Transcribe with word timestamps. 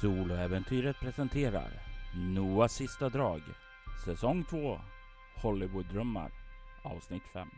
Soloäventyret 0.00 1.00
presenterar 1.00 1.70
Noahs 2.14 2.72
sista 2.72 3.08
drag 3.08 3.42
Säsong 4.04 4.44
2 4.44 4.80
Hollywooddrömmar 5.42 6.30
Avsnitt 6.82 7.22
5 7.32 7.48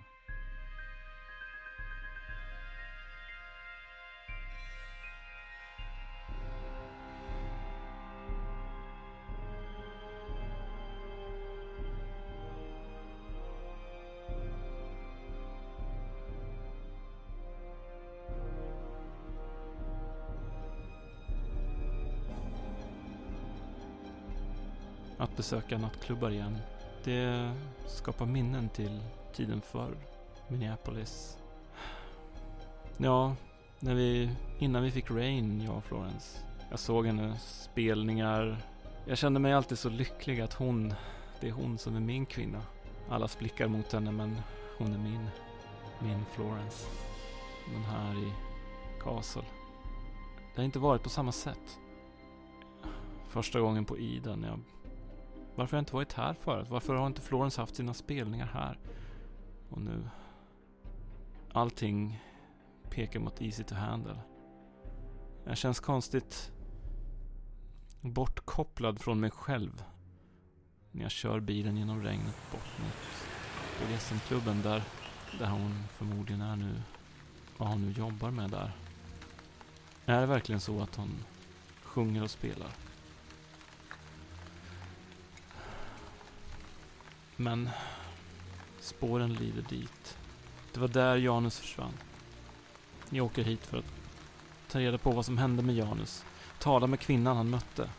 besöka 25.50 25.78
nattklubbar 25.78 26.30
igen, 26.30 26.58
det 27.04 27.52
skapar 27.86 28.26
minnen 28.26 28.68
till 28.68 29.00
tiden 29.32 29.60
förr. 29.60 29.96
Minneapolis. 30.48 31.38
Ja, 32.96 33.36
när 33.80 33.94
vi, 33.94 34.30
innan 34.58 34.82
vi 34.82 34.90
fick 34.90 35.10
Rain, 35.10 35.60
jag 35.60 35.76
och 35.76 35.84
Florence. 35.84 36.38
Jag 36.70 36.78
såg 36.78 37.06
henne, 37.06 37.38
spelningar. 37.38 38.62
Jag 39.06 39.18
kände 39.18 39.40
mig 39.40 39.52
alltid 39.52 39.78
så 39.78 39.88
lycklig 39.88 40.40
att 40.40 40.52
hon, 40.52 40.94
det 41.40 41.48
är 41.48 41.52
hon 41.52 41.78
som 41.78 41.96
är 41.96 42.00
min 42.00 42.26
kvinna. 42.26 42.62
Allas 43.08 43.38
blickar 43.38 43.68
mot 43.68 43.92
henne 43.92 44.10
men 44.10 44.36
hon 44.78 44.92
är 44.92 44.98
min, 44.98 45.28
min 45.98 46.24
Florence. 46.32 46.86
Men 47.72 47.82
här 47.82 48.14
i 48.14 48.32
Castle. 49.00 49.44
Det 50.54 50.60
har 50.60 50.64
inte 50.64 50.78
varit 50.78 51.02
på 51.02 51.08
samma 51.08 51.32
sätt. 51.32 51.78
Första 53.28 53.60
gången 53.60 53.84
på 53.84 53.98
Iden, 53.98 54.42
jag 54.42 54.60
varför 55.60 55.76
har 55.76 55.78
jag 55.78 55.82
inte 55.82 55.94
varit 55.94 56.12
här 56.12 56.34
förut? 56.34 56.66
Varför 56.70 56.94
har 56.94 57.06
inte 57.06 57.20
Florence 57.20 57.60
haft 57.60 57.76
sina 57.76 57.94
spelningar 57.94 58.46
här? 58.46 58.78
Och 59.70 59.80
nu... 59.80 60.08
Allting 61.52 62.20
pekar 62.90 63.20
mot 63.20 63.42
Easy 63.42 63.64
to 63.64 63.74
Handle. 63.74 64.18
Jag 65.44 65.56
känns 65.56 65.80
konstigt 65.80 66.52
bortkopplad 68.00 69.00
från 69.00 69.20
mig 69.20 69.30
själv. 69.30 69.84
När 70.90 71.02
jag 71.02 71.10
kör 71.10 71.40
bilen 71.40 71.76
genom 71.76 72.02
regnet 72.02 72.36
bort 72.52 72.78
mot 72.78 74.00
SM-klubben 74.00 74.62
där, 74.62 74.82
där 75.38 75.50
hon 75.50 75.84
förmodligen 75.88 76.40
är 76.40 76.56
nu. 76.56 76.82
Vad 77.56 77.68
hon 77.68 77.82
nu 77.82 77.92
jobbar 77.92 78.30
med 78.30 78.50
där. 78.50 78.72
Är 80.06 80.20
det 80.20 80.26
verkligen 80.26 80.60
så 80.60 80.82
att 80.82 80.96
hon 80.96 81.24
sjunger 81.82 82.22
och 82.22 82.30
spelar? 82.30 82.70
Men 87.40 87.70
spåren 88.80 89.34
lider 89.34 89.62
dit. 89.62 90.18
Det 90.72 90.80
var 90.80 90.88
där 90.88 91.16
Janus 91.16 91.58
försvann. 91.58 91.92
Jag 93.10 93.26
åker 93.26 93.42
hit 93.42 93.66
för 93.66 93.78
att 93.78 93.84
ta 94.68 94.78
reda 94.78 94.98
på 94.98 95.10
vad 95.10 95.26
som 95.26 95.38
hände 95.38 95.62
med 95.62 95.74
Janus. 95.74 96.24
Tala 96.58 96.86
med 96.86 97.00
kvinnan 97.00 97.36
han 97.36 97.50
mötte. 97.50 97.90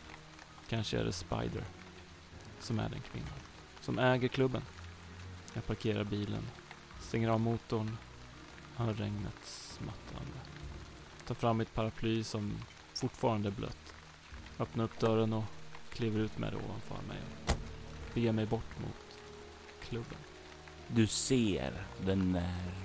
Kanske 0.70 1.00
är 1.00 1.03
det 1.03 1.11
Spider 1.11 1.64
som 2.59 2.80
är 2.80 2.89
den 2.89 3.02
kvinnan. 3.02 3.30
Som 3.81 4.00
äger 4.00 4.28
klubben. 4.28 4.61
Jag 5.53 5.66
parkerar 5.66 6.03
bilen. 6.03 6.44
Stänger 7.00 7.30
av 7.30 7.39
motorn. 7.39 7.98
Hör 8.76 8.94
regnet 8.94 9.45
smattrande. 9.45 10.39
Tar 11.28 11.36
fram 11.36 11.58
mitt 11.58 11.73
paraply 11.73 12.23
som 12.23 12.53
fortfarande 12.94 13.50
är 13.50 13.53
blött. 13.53 13.94
Öppnar 14.60 14.83
upp 14.83 14.99
dörren 14.99 15.33
och 15.33 15.45
kliver 15.89 16.20
ut 16.20 16.38
med 16.38 16.54
det 16.54 16.58
ovanför 16.58 17.08
mig. 17.08 17.17
Beger 18.14 18.32
mig 18.32 18.45
bort 18.45 18.80
mot 18.80 19.11
klubben. 19.91 20.17
Du 20.87 21.07
ser 21.07 21.73
den 22.05 22.39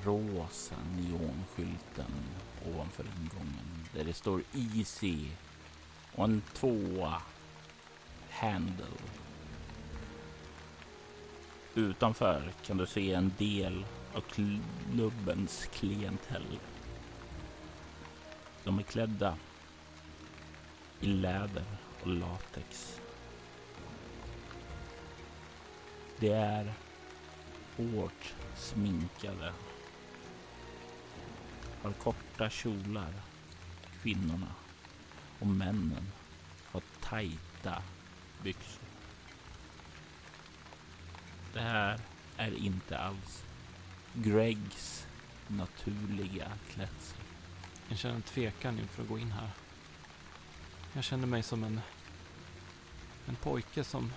rosa 0.04 0.74
neonskylten 0.96 2.12
ovanför 2.68 3.04
ingången 3.04 3.86
där 3.94 4.04
det 4.04 4.12
står 4.12 4.42
Easy 4.54 5.26
och 6.14 6.24
en 6.24 6.42
tvåa 6.52 7.22
Handle. 8.30 8.86
Utanför 11.74 12.52
kan 12.66 12.76
du 12.76 12.86
se 12.86 13.12
en 13.12 13.32
del 13.38 13.84
av 14.14 14.20
klubbens 14.20 15.68
klientell. 15.72 16.58
De 18.64 18.78
är 18.78 18.82
klädda 18.82 19.36
i 21.00 21.06
läder 21.06 21.64
och 22.02 22.06
latex. 22.06 23.00
Det 26.18 26.32
är 26.32 26.74
hårt 27.76 28.34
sminkade. 28.56 29.53
Har 31.82 31.92
korta 31.92 32.50
kjolar, 32.50 33.12
kvinnorna. 34.03 34.54
Och 35.38 35.47
männen 35.47 36.12
har 36.65 36.82
tajta 37.00 37.82
byxor. 38.42 38.82
Det 41.53 41.60
här 41.60 42.00
är 42.36 42.54
inte 42.54 42.98
alls 42.98 43.44
Gregs 44.15 45.06
naturliga 45.48 46.53
klädsel. 46.70 47.20
Jag 47.88 47.98
känner 47.98 48.15
en 48.15 48.22
tvekan 48.22 48.78
inför 48.78 49.03
att 49.03 49.09
gå 49.09 49.19
in 49.19 49.32
här. 49.32 49.50
Jag 50.92 51.04
känner 51.04 51.26
mig 51.26 51.42
som 51.42 51.65
en, 51.65 51.81
en 53.26 53.36
pojke 53.36 53.84
som 53.84 54.12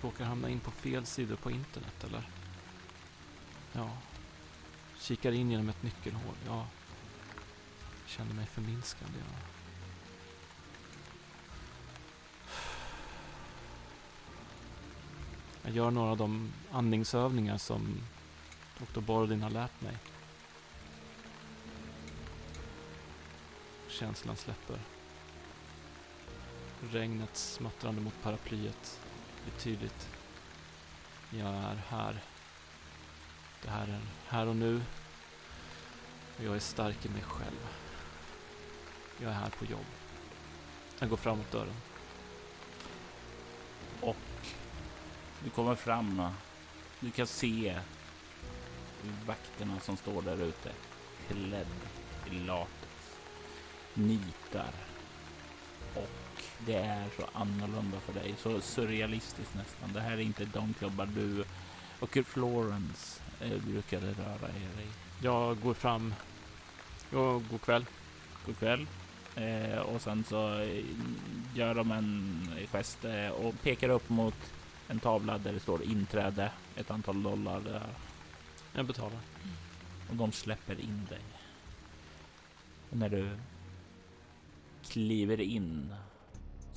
råkar 0.00 0.24
hamna 0.24 0.48
in 0.48 0.60
på 0.60 0.70
fel 0.70 1.06
sidor 1.06 1.36
på 1.36 1.50
internet 1.50 2.04
eller? 2.04 2.28
Ja, 3.72 3.90
kikar 4.98 5.32
in 5.32 5.50
genom 5.50 5.68
ett 5.68 5.82
nyckelhål. 5.82 6.34
Ja, 6.46 6.66
känner 8.06 8.34
mig 8.34 8.46
förminskad. 8.46 9.08
Ja. 9.14 9.48
Jag 15.62 15.76
gör 15.76 15.90
några 15.90 16.10
av 16.10 16.16
de 16.16 16.52
andningsövningar 16.72 17.58
som 17.58 18.00
Dr. 18.78 19.00
Borodin 19.00 19.42
har 19.42 19.50
lärt 19.50 19.80
mig. 19.80 19.96
Känslan 23.88 24.36
släpper. 24.36 24.78
Regnet 26.90 27.36
smattrande 27.36 28.00
mot 28.00 28.22
paraplyet 28.22 29.00
betydligt. 29.54 29.98
tydligt. 30.00 30.08
Jag 31.30 31.54
är 31.54 31.80
här. 31.88 32.20
Det 33.62 33.70
här 33.70 33.88
är 33.88 34.00
här 34.28 34.46
och 34.46 34.56
nu. 34.56 34.82
Och 36.36 36.44
jag 36.44 36.56
är 36.56 36.60
stark 36.60 37.06
i 37.06 37.08
mig 37.08 37.22
själv. 37.22 37.68
Jag 39.18 39.30
är 39.30 39.34
här 39.34 39.50
på 39.50 39.64
jobb. 39.64 39.86
Jag 40.98 41.10
går 41.10 41.16
framåt 41.16 41.50
dörren. 41.50 41.76
Och 44.00 44.16
du 45.44 45.50
kommer 45.50 45.74
fram. 45.74 46.28
Du 47.00 47.10
kan 47.10 47.26
se 47.26 47.80
vakterna 49.26 49.80
som 49.80 49.96
står 49.96 50.22
där 50.22 50.42
ute. 50.42 50.72
Klädd 51.28 51.66
i 52.30 52.38
latex. 52.38 53.18
Nitar. 53.94 54.72
Och 55.94 56.27
det 56.66 56.74
är 56.74 57.06
så 57.16 57.24
annorlunda 57.32 58.00
för 58.00 58.12
dig. 58.12 58.34
Så 58.38 58.60
surrealistiskt 58.60 59.54
nästan. 59.54 59.92
Det 59.92 60.00
här 60.00 60.12
är 60.12 60.20
inte 60.20 60.44
de 60.44 60.74
klubbar 60.74 61.06
du 61.06 61.44
och 62.00 62.18
Florence 62.26 63.20
eh, 63.40 63.62
brukade 63.62 64.06
röra 64.06 64.48
er 64.48 64.82
i. 64.82 64.88
Jag 65.22 65.60
går 65.60 65.74
fram. 65.74 66.14
Ja, 67.10 67.42
god 67.50 67.60
kväll. 67.60 67.86
God 68.46 68.58
kväll. 68.58 68.86
Eh, 69.34 69.78
och 69.78 70.00
sen 70.00 70.24
så 70.24 70.60
eh, 70.60 70.84
gör 71.54 71.74
de 71.74 71.92
en 71.92 72.48
gest 72.72 73.04
eh, 73.04 73.28
och 73.28 73.62
pekar 73.62 73.88
upp 73.88 74.08
mot 74.08 74.52
en 74.88 75.00
tavla 75.00 75.38
där 75.38 75.52
det 75.52 75.60
står 75.60 75.82
inträde, 75.82 76.50
ett 76.76 76.90
antal 76.90 77.22
dollar 77.22 77.60
där. 77.60 77.86
Jag 78.72 78.86
betalar. 78.86 79.20
Och 80.10 80.16
de 80.16 80.32
släpper 80.32 80.80
in 80.80 81.06
dig. 81.08 81.22
Och 82.90 82.96
när 82.96 83.08
du 83.08 83.30
kliver 84.82 85.40
in 85.40 85.94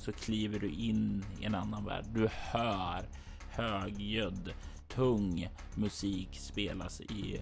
så 0.02 0.12
kliver 0.12 0.58
du 0.58 0.70
in 0.70 1.24
i 1.40 1.44
en 1.44 1.54
annan 1.54 1.84
värld. 1.84 2.04
Du 2.14 2.28
hör 2.32 3.08
högljudd, 3.50 4.54
tung 4.88 5.48
musik 5.74 6.28
spelas 6.32 7.00
i 7.00 7.40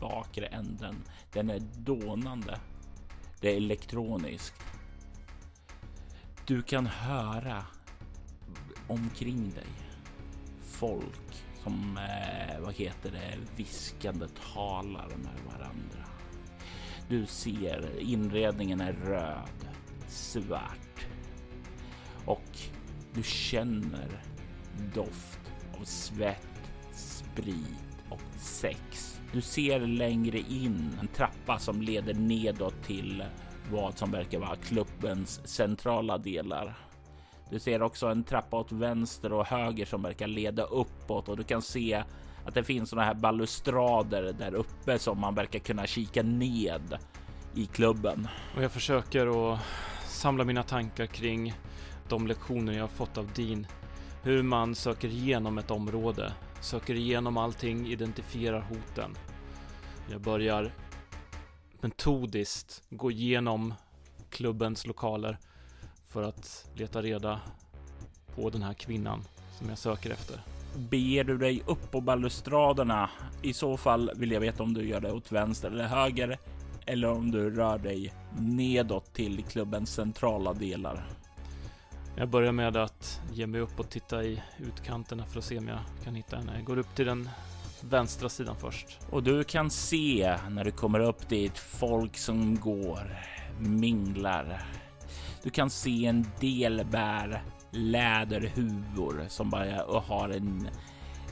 bakre 0.00 0.46
änden. 0.46 0.96
Den 1.32 1.50
är 1.50 1.60
dånande. 1.76 2.60
Det 3.40 3.52
är 3.52 3.56
elektroniskt. 3.56 4.62
Du 6.46 6.62
kan 6.62 6.86
höra 6.86 7.64
omkring 8.88 9.50
dig 9.50 9.68
folk 10.62 11.44
som, 11.62 11.98
eh, 11.98 12.60
vad 12.60 12.74
heter 12.74 13.10
det, 13.10 13.38
viskande 13.56 14.26
talar 14.54 15.08
med 15.08 15.38
varandra. 15.46 16.08
Du 17.08 17.26
ser 17.26 18.00
inredningen 18.00 18.80
är 18.80 18.92
röd 18.92 19.68
svart. 20.08 21.06
Och 22.28 22.58
du 23.14 23.22
känner 23.22 24.22
doft 24.94 25.40
av 25.80 25.84
svett, 25.84 26.72
sprit 26.92 27.96
och 28.10 28.20
sex. 28.40 29.14
Du 29.32 29.40
ser 29.40 29.80
längre 29.80 30.38
in 30.38 30.98
en 31.00 31.08
trappa 31.08 31.58
som 31.58 31.82
leder 31.82 32.14
nedåt 32.14 32.82
till 32.82 33.24
vad 33.72 33.98
som 33.98 34.10
verkar 34.10 34.38
vara 34.38 34.56
klubbens 34.56 35.48
centrala 35.48 36.18
delar. 36.18 36.74
Du 37.50 37.58
ser 37.58 37.82
också 37.82 38.06
en 38.06 38.24
trappa 38.24 38.56
åt 38.56 38.72
vänster 38.72 39.32
och 39.32 39.46
höger 39.46 39.86
som 39.86 40.02
verkar 40.02 40.26
leda 40.26 40.62
uppåt 40.62 41.28
och 41.28 41.36
du 41.36 41.44
kan 41.44 41.62
se 41.62 42.02
att 42.46 42.54
det 42.54 42.64
finns 42.64 42.90
sådana 42.90 43.06
här 43.06 43.14
balustrader 43.14 44.32
där 44.32 44.54
uppe 44.54 44.98
som 44.98 45.20
man 45.20 45.34
verkar 45.34 45.58
kunna 45.58 45.86
kika 45.86 46.22
ned 46.22 46.98
i 47.54 47.66
klubben. 47.66 48.28
Och 48.56 48.62
jag 48.62 48.72
försöker 48.72 49.52
att 49.52 49.60
samla 50.06 50.44
mina 50.44 50.62
tankar 50.62 51.06
kring 51.06 51.54
de 52.08 52.26
lektioner 52.26 52.72
jag 52.72 52.90
fått 52.90 53.18
av 53.18 53.32
Dean. 53.34 53.66
Hur 54.22 54.42
man 54.42 54.74
söker 54.74 55.08
igenom 55.08 55.58
ett 55.58 55.70
område, 55.70 56.32
söker 56.60 56.94
igenom 56.94 57.36
allting, 57.36 57.86
identifierar 57.86 58.60
hoten. 58.60 59.16
Jag 60.10 60.20
börjar 60.20 60.72
metodiskt 61.80 62.82
gå 62.90 63.10
igenom 63.10 63.74
klubbens 64.30 64.86
lokaler 64.86 65.38
för 66.08 66.22
att 66.22 66.70
leta 66.74 67.02
reda 67.02 67.40
på 68.34 68.50
den 68.50 68.62
här 68.62 68.74
kvinnan 68.74 69.24
som 69.58 69.68
jag 69.68 69.78
söker 69.78 70.10
efter. 70.10 70.40
Beger 70.76 71.24
du 71.24 71.38
dig 71.38 71.62
upp 71.66 71.90
på 71.90 72.00
balustraderna? 72.00 73.10
I 73.42 73.52
så 73.52 73.76
fall 73.76 74.10
vill 74.16 74.30
jag 74.30 74.40
veta 74.40 74.62
om 74.62 74.74
du 74.74 74.88
gör 74.88 75.00
det 75.00 75.12
åt 75.12 75.32
vänster 75.32 75.70
eller 75.70 75.86
höger 75.86 76.38
eller 76.86 77.10
om 77.10 77.30
du 77.30 77.50
rör 77.50 77.78
dig 77.78 78.12
nedåt 78.38 79.12
till 79.12 79.44
klubbens 79.44 79.94
centrala 79.94 80.52
delar. 80.52 81.06
Jag 82.18 82.28
börjar 82.28 82.52
med 82.52 82.76
att 82.76 83.20
ge 83.32 83.46
mig 83.46 83.60
upp 83.60 83.80
och 83.80 83.90
titta 83.90 84.24
i 84.24 84.42
utkanterna 84.58 85.26
för 85.26 85.38
att 85.38 85.44
se 85.44 85.58
om 85.58 85.68
jag 85.68 85.78
kan 86.04 86.14
hitta 86.14 86.36
henne. 86.36 86.52
Jag 86.54 86.64
går 86.64 86.78
upp 86.78 86.94
till 86.94 87.06
den 87.06 87.28
vänstra 87.80 88.28
sidan 88.28 88.56
först. 88.56 88.98
Och 89.10 89.22
du 89.22 89.44
kan 89.44 89.70
se 89.70 90.36
när 90.50 90.64
du 90.64 90.70
kommer 90.70 91.00
upp 91.00 91.28
dit 91.28 91.58
folk 91.58 92.16
som 92.16 92.60
går, 92.60 93.18
minglar. 93.60 94.66
Du 95.42 95.50
kan 95.50 95.70
se 95.70 96.06
en 96.06 96.26
del 96.40 96.86
bär 96.90 97.42
läderhuvor 97.70 99.24
som 99.28 99.50
bara 99.50 100.00
har 100.00 100.28
en 100.28 100.68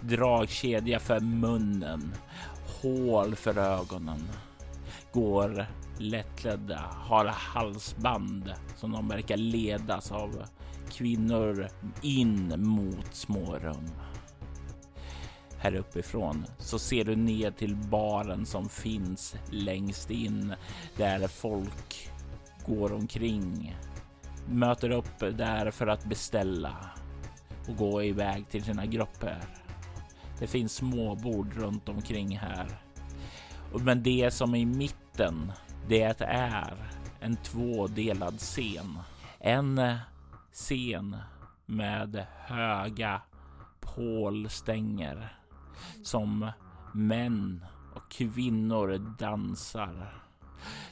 dragkedja 0.00 0.98
för 0.98 1.20
munnen, 1.20 2.14
hål 2.82 3.36
för 3.36 3.58
ögonen, 3.58 4.28
går 5.12 5.66
lättklädda, 5.98 6.84
har 6.90 7.26
halsband 7.26 8.52
som 8.76 8.92
de 8.92 9.08
verkar 9.08 9.36
ledas 9.36 10.12
av 10.12 10.46
kvinnor 10.90 11.68
in 12.02 12.54
mot 12.56 13.14
små 13.14 13.58
rum. 13.58 13.90
Här 15.58 15.74
uppifrån 15.74 16.46
så 16.58 16.78
ser 16.78 17.04
du 17.04 17.16
ner 17.16 17.50
till 17.50 17.76
baren 17.76 18.46
som 18.46 18.68
finns 18.68 19.34
längst 19.50 20.10
in 20.10 20.54
där 20.96 21.28
folk 21.28 22.10
går 22.66 22.92
omkring 22.92 23.76
möter 24.48 24.90
upp 24.90 25.18
där 25.18 25.70
för 25.70 25.86
att 25.86 26.04
beställa 26.04 26.76
och 27.68 27.76
gå 27.76 28.02
iväg 28.02 28.48
till 28.48 28.64
sina 28.64 28.86
grupper. 28.86 29.38
Det 30.38 30.46
finns 30.46 30.74
småbord 30.74 31.56
runt 31.56 31.88
omkring 31.88 32.38
här. 32.38 32.66
Men 33.80 34.02
det 34.02 34.30
som 34.30 34.54
är 34.54 34.58
i 34.58 34.66
mitten, 34.66 35.52
det 35.88 36.22
är 36.22 36.74
en 37.20 37.36
tvådelad 37.36 38.38
scen. 38.38 38.98
En 39.40 39.80
scen 40.56 41.16
med 41.66 42.26
höga 42.38 43.22
pålstänger 43.80 45.36
som 46.04 46.50
män 46.94 47.64
och 47.94 48.10
kvinnor 48.10 49.16
dansar. 49.18 50.22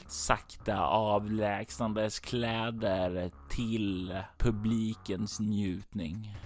Sakta 0.07 0.79
avlägsnandes 0.85 2.19
kläder 2.19 3.31
till 3.49 4.19
publikens 4.37 5.39
njutning. 5.39 6.37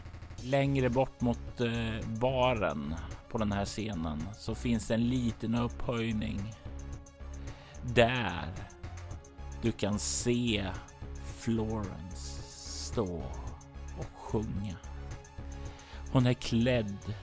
Längre 0.44 0.90
bort 0.90 1.22
mot 1.22 1.62
eh, 1.62 2.10
baren 2.20 2.96
på 3.30 3.38
den 3.38 3.52
här 3.52 3.66
scenen 3.66 4.28
så 4.38 4.56
finns 4.56 4.88
det 4.88 4.94
en 4.94 5.10
liten 5.10 5.56
upphöjning. 5.56 6.54
Där 7.96 8.54
du 9.62 9.72
kan 9.72 10.00
se 10.00 10.66
Florence 11.38 12.39
stå 12.92 13.24
och 13.98 14.18
sjunga. 14.18 14.76
Hon 16.12 16.26
är 16.26 16.34
klädd 16.34 17.16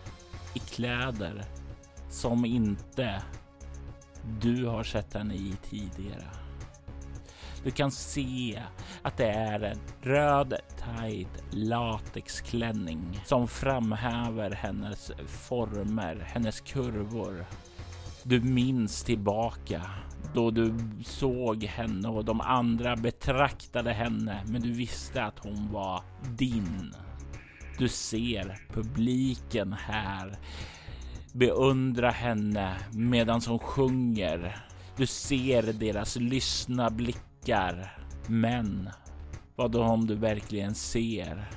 i 0.54 0.58
kläder 0.58 1.44
som 2.10 2.44
inte 2.44 3.22
du 4.40 4.66
har 4.66 4.84
sett 4.84 5.14
henne 5.14 5.34
i 5.34 5.56
tidigare. 5.70 6.30
Du 7.64 7.70
kan 7.70 7.90
se 7.90 8.62
att 9.02 9.16
det 9.16 9.30
är 9.30 9.60
en 9.60 9.78
röd 10.02 10.54
tight 10.76 11.44
latexklänning 11.50 13.20
som 13.24 13.48
framhäver 13.48 14.50
hennes 14.50 15.12
former, 15.26 16.26
hennes 16.26 16.60
kurvor. 16.60 17.46
Du 18.22 18.40
minns 18.40 19.02
tillbaka 19.04 19.82
då 20.34 20.50
du 20.50 20.74
såg 21.04 21.64
henne 21.64 22.08
och 22.08 22.24
de 22.24 22.40
andra 22.40 22.96
betraktade 22.96 23.92
henne, 23.92 24.44
men 24.46 24.62
du 24.62 24.72
visste 24.72 25.24
att 25.24 25.38
hon 25.38 25.72
var 25.72 26.02
din. 26.38 26.94
Du 27.78 27.88
ser 27.88 28.58
publiken 28.72 29.72
här 29.72 30.38
beundra 31.36 32.10
henne 32.10 32.76
medan 32.92 33.40
hon 33.46 33.58
sjunger. 33.58 34.56
Du 34.96 35.06
ser 35.06 35.62
deras 35.62 36.16
lyssna 36.16 36.90
blickar. 36.90 37.98
Men 38.26 38.90
vad 39.56 39.76
om 39.76 40.06
du 40.06 40.14
verkligen 40.14 40.74
ser 40.74 41.48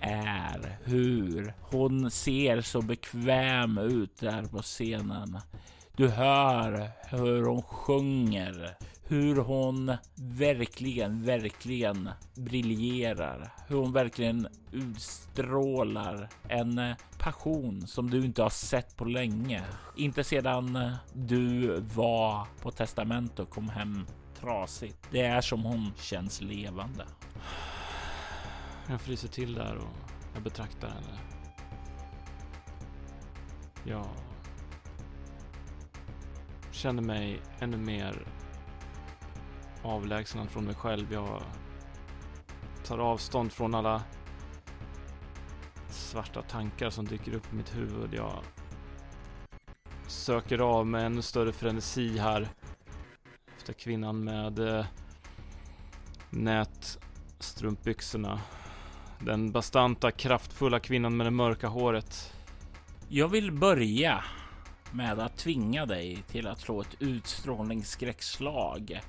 är 0.00 0.78
hur 0.84 1.54
hon 1.60 2.10
ser 2.10 2.60
så 2.60 2.82
bekväm 2.82 3.78
ut 3.78 4.20
där 4.20 4.42
på 4.42 4.58
scenen. 4.58 5.38
Du 5.98 6.08
hör 6.08 6.90
hur 7.10 7.44
hon 7.44 7.62
sjunger, 7.62 8.76
hur 9.04 9.36
hon 9.36 9.96
verkligen, 10.16 11.24
verkligen 11.24 12.10
briljerar, 12.34 13.52
hur 13.66 13.76
hon 13.76 13.92
verkligen 13.92 14.48
utstrålar 14.72 16.28
en 16.48 16.94
passion 17.18 17.86
som 17.86 18.10
du 18.10 18.24
inte 18.24 18.42
har 18.42 18.50
sett 18.50 18.96
på 18.96 19.04
länge. 19.04 19.64
Inte 19.96 20.24
sedan 20.24 20.94
du 21.12 21.80
var 21.80 22.46
på 22.62 22.70
testament 22.70 23.38
och 23.38 23.50
kom 23.50 23.68
hem 23.68 24.06
trasigt. 24.40 24.98
Det 25.10 25.22
är 25.22 25.40
som 25.40 25.64
hon 25.64 25.92
känns 25.96 26.40
levande. 26.40 27.06
Jag 28.88 29.00
fryser 29.00 29.28
till 29.28 29.54
där 29.54 29.76
och 29.76 29.96
jag 30.34 30.42
betraktar 30.42 30.88
henne. 30.88 31.18
Ja 33.84 34.06
känner 36.78 37.02
mig 37.02 37.40
ännu 37.60 37.76
mer 37.76 38.26
avlägsen 39.82 40.48
från 40.48 40.64
mig 40.64 40.74
själv. 40.74 41.12
Jag 41.12 41.42
tar 42.84 42.98
avstånd 42.98 43.52
från 43.52 43.74
alla 43.74 44.02
svarta 45.88 46.42
tankar 46.42 46.90
som 46.90 47.06
dyker 47.06 47.34
upp 47.34 47.52
i 47.52 47.56
mitt 47.56 47.76
huvud. 47.76 48.14
Jag 48.14 48.42
söker 50.06 50.58
av 50.58 50.86
med 50.86 51.06
ännu 51.06 51.22
större 51.22 51.52
frenesi 51.52 52.18
här. 52.18 52.48
Efter 53.56 53.72
kvinnan 53.72 54.24
med 54.24 54.58
eh, 54.58 54.86
nätstrumpbyxorna. 56.30 58.40
Den 59.20 59.52
bastanta, 59.52 60.10
kraftfulla 60.10 60.80
kvinnan 60.80 61.16
med 61.16 61.26
det 61.26 61.30
mörka 61.30 61.68
håret. 61.68 62.34
Jag 63.08 63.28
vill 63.28 63.52
börja 63.52 64.24
med 64.92 65.18
att 65.18 65.36
tvinga 65.36 65.86
dig 65.86 66.22
till 66.30 66.46
att 66.46 66.60
slå 66.60 66.80
ett 66.80 66.96
utstrålningsskräckslag. 66.98 69.00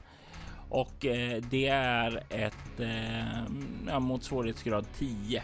Och 0.70 1.06
eh, 1.06 1.44
det 1.50 1.68
är 1.68 2.24
ett 2.30 2.80
eh, 2.80 4.00
mot 4.00 4.24
svårighetsgrad 4.24 4.86
10. 4.98 5.44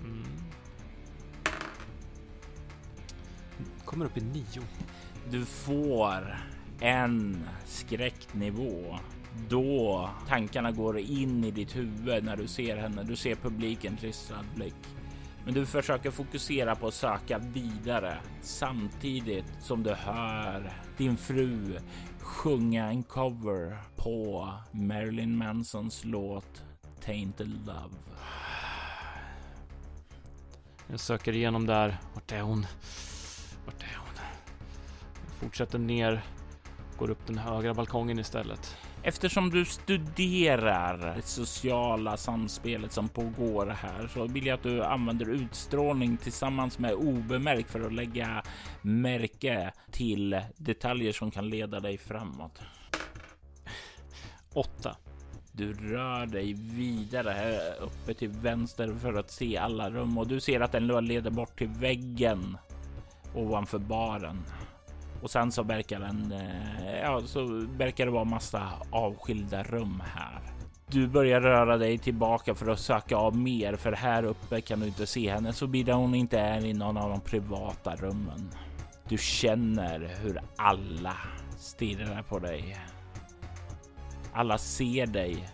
Mm. 0.00 0.24
Kommer 3.84 4.04
upp 4.04 4.16
i 4.16 4.20
9. 4.20 4.44
Du 5.30 5.44
får 5.44 6.36
en 6.80 7.44
skräcknivå 7.64 8.98
då 9.48 10.10
tankarna 10.28 10.72
går 10.72 10.98
in 10.98 11.44
i 11.44 11.50
ditt 11.50 11.76
huvud 11.76 12.24
när 12.24 12.36
du 12.36 12.46
ser 12.46 12.76
henne. 12.76 13.02
Du 13.02 13.16
ser 13.16 13.34
publiken 13.34 13.96
klistrad 13.96 14.44
blick. 14.54 14.74
Men 15.46 15.54
du 15.54 15.66
försöker 15.66 16.10
fokusera 16.10 16.74
på 16.76 16.86
att 16.86 16.94
söka 16.94 17.38
vidare 17.38 18.18
samtidigt 18.42 19.44
som 19.60 19.82
du 19.82 19.94
hör 19.94 20.72
din 20.96 21.16
fru 21.16 21.78
sjunga 22.20 22.86
en 22.86 23.02
cover 23.02 23.78
på 23.96 24.50
Marilyn 24.72 25.36
Mansons 25.36 26.04
låt 26.04 26.62
Tainted 27.04 27.48
Love. 27.66 27.94
Jag 30.86 31.00
söker 31.00 31.32
igenom 31.32 31.66
där. 31.66 31.96
Vart 32.14 32.32
är 32.32 32.40
hon? 32.40 32.66
Vart 33.66 33.82
är 33.82 33.96
hon? 33.96 34.14
Jag 35.26 35.34
fortsätter 35.40 35.78
ner. 35.78 36.24
Går 36.98 37.10
upp 37.10 37.26
den 37.26 37.38
högra 37.38 37.74
balkongen 37.74 38.18
istället. 38.18 38.76
Eftersom 39.06 39.50
du 39.50 39.64
studerar 39.64 41.14
det 41.16 41.22
sociala 41.22 42.16
samspelet 42.16 42.92
som 42.92 43.08
pågår 43.08 43.66
här 43.66 44.08
så 44.14 44.26
vill 44.26 44.46
jag 44.46 44.54
att 44.54 44.62
du 44.62 44.84
använder 44.84 45.30
utstrålning 45.30 46.16
tillsammans 46.16 46.78
med 46.78 46.94
obemärkt 46.94 47.70
för 47.70 47.80
att 47.80 47.92
lägga 47.92 48.42
märke 48.82 49.72
till 49.90 50.40
detaljer 50.56 51.12
som 51.12 51.30
kan 51.30 51.48
leda 51.48 51.80
dig 51.80 51.98
framåt. 51.98 52.60
8. 54.52 54.96
Du 55.52 55.72
rör 55.72 56.26
dig 56.26 56.52
vidare 56.52 57.30
här 57.30 57.82
uppe 57.82 58.14
till 58.14 58.28
vänster 58.28 58.94
för 58.94 59.14
att 59.14 59.30
se 59.30 59.56
alla 59.56 59.90
rum 59.90 60.18
och 60.18 60.26
du 60.26 60.40
ser 60.40 60.60
att 60.60 60.72
den 60.72 60.86
leder 60.86 61.30
bort 61.30 61.58
till 61.58 61.68
väggen 61.68 62.58
ovanför 63.34 63.78
baren. 63.78 64.42
Och 65.26 65.30
sen 65.30 65.52
så 65.52 65.62
verkar 65.62 66.00
den, 66.00 66.32
eh, 66.32 67.00
ja, 67.02 67.22
så 67.26 67.66
verkar 67.76 68.06
det 68.06 68.12
vara 68.12 68.24
massa 68.24 68.72
avskilda 68.90 69.62
rum 69.62 70.02
här. 70.14 70.40
Du 70.86 71.08
börjar 71.08 71.40
röra 71.40 71.76
dig 71.76 71.98
tillbaka 71.98 72.54
för 72.54 72.68
att 72.68 72.80
söka 72.80 73.16
av 73.16 73.36
mer, 73.36 73.76
för 73.76 73.92
här 73.92 74.24
uppe 74.24 74.60
kan 74.60 74.80
du 74.80 74.86
inte 74.86 75.06
se 75.06 75.30
henne 75.30 75.52
såvida 75.52 75.94
hon 75.94 76.14
inte 76.14 76.38
är 76.38 76.64
i 76.64 76.72
någon 76.72 76.96
av 76.96 77.10
de 77.10 77.20
privata 77.20 77.96
rummen. 77.96 78.50
Du 79.08 79.18
känner 79.18 80.10
hur 80.22 80.40
alla 80.56 81.16
stirrar 81.58 82.22
på 82.22 82.38
dig. 82.38 82.76
Alla 84.32 84.58
ser 84.58 85.06
dig 85.06 85.48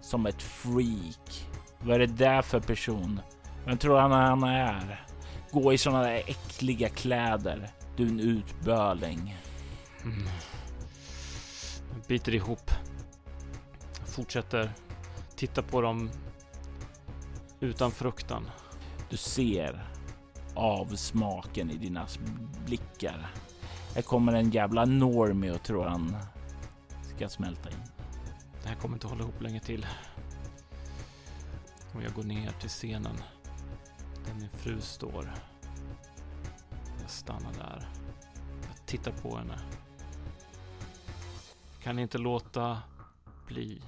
som 0.00 0.26
ett 0.26 0.42
freak. 0.42 1.48
Vad 1.80 1.94
är 1.94 1.98
det 1.98 2.06
där 2.06 2.42
för 2.42 2.60
person? 2.60 3.20
Vem 3.64 3.78
tror 3.78 3.98
han 3.98 4.12
han 4.12 4.42
är? 4.42 5.04
Gå 5.50 5.72
i 5.72 5.78
sådana 5.78 6.02
där 6.02 6.22
äckliga 6.26 6.88
kläder. 6.88 7.70
Du 7.98 8.04
är 8.04 8.08
en 8.08 8.20
utböling. 8.20 9.36
Mm. 10.04 10.26
Jag 11.92 12.02
biter 12.08 12.34
ihop. 12.34 12.70
Jag 13.98 14.08
fortsätter 14.08 14.72
titta 15.36 15.62
på 15.62 15.80
dem 15.80 16.10
utan 17.60 17.90
fruktan. 17.90 18.50
Du 19.10 19.16
ser 19.16 19.88
avsmaken 20.54 21.70
i 21.70 21.76
dina 21.76 22.06
blickar. 22.66 23.32
Här 23.94 24.02
kommer 24.02 24.32
en 24.32 24.50
jävla 24.50 24.84
normie 24.84 25.52
och 25.52 25.62
tror 25.62 25.84
han 25.84 26.16
ska 27.16 27.28
smälta 27.28 27.70
in. 27.70 27.82
Det 28.62 28.68
här 28.68 28.76
kommer 28.76 28.94
inte 28.94 29.06
hålla 29.06 29.22
ihop 29.22 29.40
länge 29.40 29.60
till. 29.60 29.86
Och 31.94 32.02
jag 32.02 32.12
går 32.12 32.24
ner 32.24 32.50
till 32.60 32.70
scenen 32.70 33.16
där 34.26 34.34
min 34.34 34.50
fru 34.50 34.80
står. 34.80 35.34
Jag 37.08 37.12
stannar 37.12 37.52
där. 37.52 37.88
Jag 38.62 38.86
tittar 38.86 39.12
på 39.12 39.36
henne. 39.36 39.58
Kan 41.82 41.98
inte 41.98 42.18
låta 42.18 42.78
bli 43.46 43.82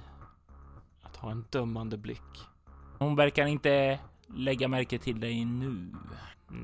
att 1.01 1.15
ha 1.15 1.31
en 1.31 1.45
dömande 1.49 1.97
blick. 1.97 2.47
Hon 2.99 3.15
verkar 3.15 3.45
inte 3.45 3.99
lägga 4.27 4.67
märke 4.67 4.99
till 4.99 5.19
dig 5.19 5.45
nu. 5.45 5.95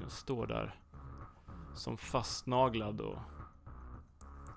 Jag 0.01 0.11
står 0.11 0.47
där 0.47 0.75
som 1.75 1.97
fastnaglad 1.97 3.01
och 3.01 3.19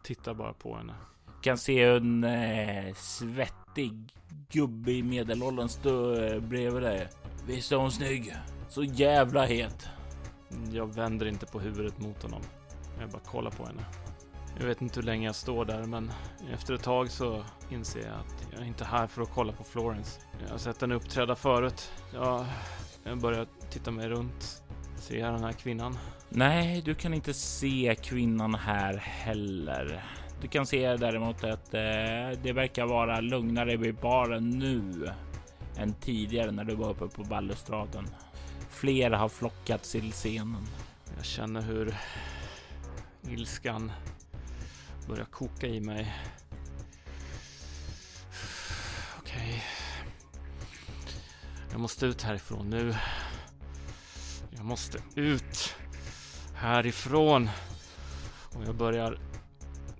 tittar 0.02 0.34
bara 0.34 0.52
på 0.52 0.76
henne. 0.76 0.94
Kan 1.42 1.58
se 1.58 1.82
en 1.82 2.24
eh, 2.24 2.94
svettig 2.94 4.14
gubbe 4.50 4.92
i 4.92 5.02
medelåldern 5.02 5.68
stå 5.68 6.14
eh, 6.14 6.40
bredvid 6.40 6.82
dig. 6.82 7.08
Visst 7.46 7.72
är 7.72 7.76
hon 7.76 7.92
snygg? 7.92 8.36
Så 8.68 8.84
jävla 8.84 9.46
het. 9.46 9.88
Mm, 10.52 10.74
jag 10.74 10.94
vänder 10.94 11.26
inte 11.26 11.46
på 11.46 11.60
huvudet 11.60 11.98
mot 11.98 12.22
honom. 12.22 12.42
Jag 13.00 13.10
bara 13.10 13.22
kollar 13.22 13.50
på 13.50 13.66
henne. 13.66 13.84
Jag 14.58 14.66
vet 14.66 14.82
inte 14.82 15.00
hur 15.00 15.06
länge 15.06 15.26
jag 15.26 15.34
står 15.34 15.64
där, 15.64 15.84
men 15.84 16.12
efter 16.52 16.74
ett 16.74 16.82
tag 16.82 17.10
så 17.10 17.44
inser 17.70 18.00
jag 18.00 18.14
att 18.14 18.48
jag 18.52 18.60
är 18.60 18.66
inte 18.66 18.84
här 18.84 19.06
för 19.06 19.22
att 19.22 19.30
kolla 19.34 19.52
på 19.52 19.64
Florence. 19.64 20.20
Jag 20.44 20.50
har 20.50 20.58
sett 20.58 20.80
henne 20.80 20.94
uppträda 20.94 21.36
förut. 21.36 21.92
Jag, 22.14 22.46
jag 23.04 23.18
börjar 23.18 23.46
titta 23.70 23.90
mig 23.90 24.08
runt. 24.08 24.62
Ser 24.96 25.18
jag 25.18 25.32
den 25.32 25.44
här 25.44 25.52
kvinnan? 25.52 25.98
Nej, 26.28 26.82
du 26.82 26.94
kan 26.94 27.14
inte 27.14 27.34
se 27.34 27.96
kvinnan 28.02 28.54
här 28.54 28.96
heller. 28.96 30.04
Du 30.40 30.48
kan 30.48 30.66
se 30.66 30.96
däremot 30.96 31.44
att 31.44 31.74
eh, 31.74 31.80
det 32.42 32.52
verkar 32.54 32.86
vara 32.86 33.20
lugnare 33.20 33.76
vid 33.76 33.94
baren 33.94 34.50
nu 34.50 35.10
än 35.76 35.92
tidigare 35.92 36.50
när 36.50 36.64
du 36.64 36.74
var 36.74 36.90
uppe 36.90 37.08
på 37.08 37.22
balustraden. 37.22 38.06
Fler 38.70 39.10
har 39.10 39.28
flockats 39.28 39.92
till 39.92 40.12
scenen. 40.12 40.66
Jag 41.16 41.24
känner 41.24 41.60
hur 41.60 41.96
ilskan 43.28 43.92
börjar 45.08 45.24
koka 45.24 45.66
i 45.66 45.80
mig. 45.80 46.14
Okej. 49.18 49.36
Okay. 49.38 49.60
Jag 51.70 51.80
måste 51.80 52.06
ut 52.06 52.22
härifrån 52.22 52.70
nu. 52.70 52.94
Jag 54.50 54.64
måste 54.64 54.98
ut 55.14 55.76
härifrån. 56.54 57.50
Och 58.54 58.64
jag 58.66 58.74
börjar 58.74 59.18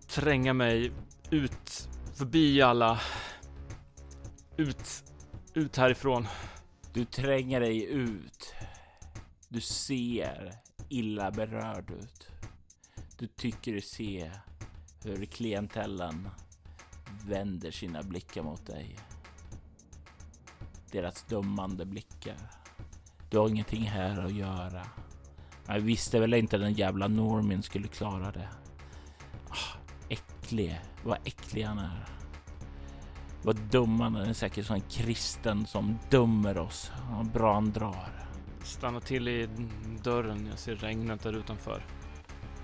tränga 0.08 0.52
mig 0.52 0.92
ut 1.30 1.88
förbi 2.14 2.62
alla. 2.62 3.00
Ut, 4.56 5.04
ut 5.54 5.76
härifrån. 5.76 6.26
Du 6.92 7.04
tränger 7.04 7.60
dig 7.60 7.84
ut. 7.84 8.54
Du 9.52 9.60
ser 9.60 10.52
illa 10.88 11.30
berörd 11.30 11.90
ut. 11.90 12.28
Du 13.18 13.26
tycker 13.26 13.72
du 13.72 13.80
ser 13.80 14.40
hur 15.04 15.24
klientellen 15.24 16.28
vänder 17.26 17.70
sina 17.70 18.02
blickar 18.02 18.42
mot 18.42 18.66
dig. 18.66 18.98
Deras 20.92 21.22
dömande 21.22 21.86
blickar. 21.86 22.36
Du 23.30 23.38
har 23.38 23.48
ingenting 23.48 23.82
här 23.82 24.24
att 24.24 24.34
göra. 24.34 24.86
Jag 25.66 25.80
visste 25.80 26.20
väl 26.20 26.34
inte 26.34 26.58
den 26.58 26.72
jävla 26.72 27.08
Normin 27.08 27.62
skulle 27.62 27.88
klara 27.88 28.32
det. 28.32 28.48
Ah, 29.48 29.78
äcklig. 30.08 30.80
Vad 31.04 31.18
äcklig 31.24 31.62
han 31.62 31.78
är. 31.78 32.08
Vad 33.42 33.56
dum 33.56 34.00
han 34.00 34.16
är. 34.16 34.28
är 34.28 34.32
säkert 34.32 34.66
som 34.66 34.74
en 34.76 34.88
kristen 34.90 35.66
som 35.66 35.98
dömer 36.10 36.58
oss. 36.58 36.92
Vad 37.10 37.26
bra 37.26 37.54
han 37.54 37.72
drar. 37.72 38.29
Stannar 38.70 39.00
till 39.00 39.28
i 39.28 39.48
dörren. 40.02 40.46
Jag 40.50 40.58
ser 40.58 40.74
regnet 40.74 41.22
där 41.22 41.36
utanför. 41.36 41.84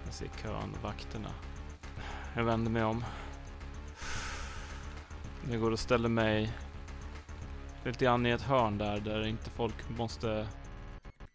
Jag 0.05 0.15
ser 0.15 0.29
kön 0.43 0.75
och 0.77 0.83
vakterna. 0.83 1.29
Jag 2.35 2.45
vänder 2.45 2.71
mig 2.71 2.85
om. 2.85 3.05
Jag 5.51 5.61
går 5.61 5.71
och 5.71 5.79
ställer 5.79 6.09
mig 6.09 6.53
lite 7.85 8.05
grann 8.05 8.27
i 8.27 8.31
ett 8.31 8.43
hörn 8.43 8.79
där, 8.79 9.01
där 9.01 9.27
inte 9.27 9.51
folk 9.51 9.89
måste 9.89 10.47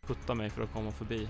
putta 0.07 0.33
mig 0.35 0.49
för 0.49 0.63
att 0.63 0.73
komma 0.73 0.91
förbi. 0.91 1.29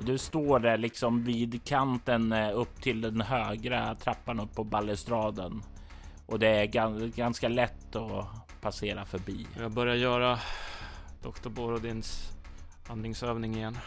Du 0.00 0.18
står 0.18 0.58
där 0.58 0.78
liksom 0.78 1.24
vid 1.24 1.64
kanten 1.64 2.32
eh, 2.32 2.58
upp 2.58 2.82
till 2.82 3.00
den 3.00 3.20
högra 3.20 3.94
trappan 3.94 4.40
upp 4.40 4.54
på 4.54 4.64
balustraden. 4.64 5.62
Och 6.26 6.38
det 6.38 6.48
är 6.48 6.66
ganska 7.16 7.48
lätt 7.48 7.96
att 7.96 8.26
passera 8.60 9.04
förbi. 9.04 9.46
Jag 9.58 9.70
börjar 9.70 9.94
göra 9.94 10.38
Dr. 11.22 11.48
Borodins 11.48 12.32
andningsövning 12.86 13.54
igen. 13.54 13.78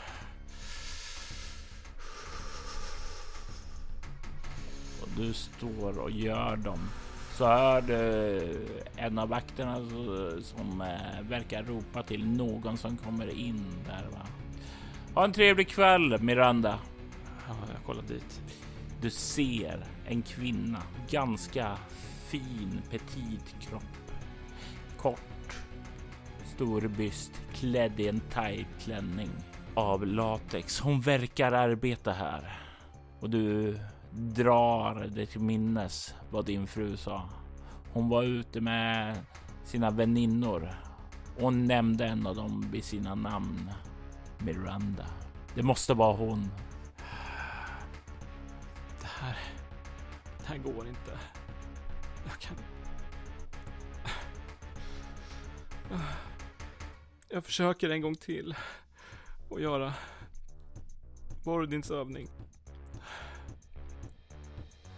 Och 5.02 5.08
du 5.18 5.34
står 5.34 6.00
och 6.00 6.12
gör 6.12 6.56
dem. 6.56 6.80
Så 7.38 7.46
hör 7.46 7.82
du 7.82 8.68
en 8.96 9.20
av 9.20 9.30
vakterna 9.30 9.76
som 10.42 10.82
eh, 10.82 11.30
verkar 11.30 11.64
ropa 11.64 12.04
till 12.04 12.28
någon 12.28 12.78
som 12.78 12.98
kommer 12.98 13.30
in 13.30 13.66
där. 13.86 14.08
Va? 14.12 14.28
Ha 15.14 15.24
en 15.24 15.34
trevlig 15.34 15.68
kväll 15.68 16.22
Miranda. 16.22 16.80
Ja, 17.48 17.56
jag 17.74 17.86
kollar 17.86 18.04
dit. 18.04 18.42
Du 19.02 19.10
ser 19.10 19.86
en 20.06 20.22
kvinna, 20.22 20.82
ganska 21.10 21.78
fin 22.28 22.82
petit 22.90 23.56
kropp. 23.62 23.84
Kort, 24.98 25.33
stor 26.64 26.88
byst, 26.88 27.42
klädd 27.54 28.00
i 28.00 28.08
en 28.08 28.20
tight 28.20 28.68
klänning 28.80 29.30
av 29.76 30.08
latex. 30.08 30.80
Hon 30.80 31.02
verkar 31.02 31.52
arbeta 31.52 32.12
här 32.12 32.60
och 33.20 33.30
du 33.30 33.80
drar 34.12 35.08
dig 35.08 35.28
till 35.28 35.42
minnes 35.42 36.16
vad 36.30 36.46
din 36.46 36.68
fru 36.68 36.98
sa. 36.98 37.30
Hon 37.94 38.10
var 38.10 38.24
ute 38.24 38.62
med 38.62 39.16
sina 39.64 39.90
väninnor 39.90 40.70
och 41.40 41.54
nämnde 41.54 42.06
en 42.06 42.28
av 42.28 42.36
dem 42.36 42.68
vid 42.72 42.84
sina 42.84 43.16
namn. 43.16 43.72
Miranda. 44.40 45.06
Det 45.56 45.64
måste 45.64 45.94
vara 45.94 46.16
hon. 46.16 46.52
Det 49.02 49.08
här... 49.20 49.38
Det 50.40 50.46
här 50.46 50.58
går 50.58 50.88
inte. 50.88 51.20
Jag 52.26 52.40
kan... 52.40 52.56
Jag 57.34 57.46
försöker 57.46 57.90
en 57.90 58.02
gång 58.02 58.16
till. 58.16 58.56
Och 59.50 59.62
göra 59.62 59.94
Borodins 61.44 61.92
övning. 61.92 62.28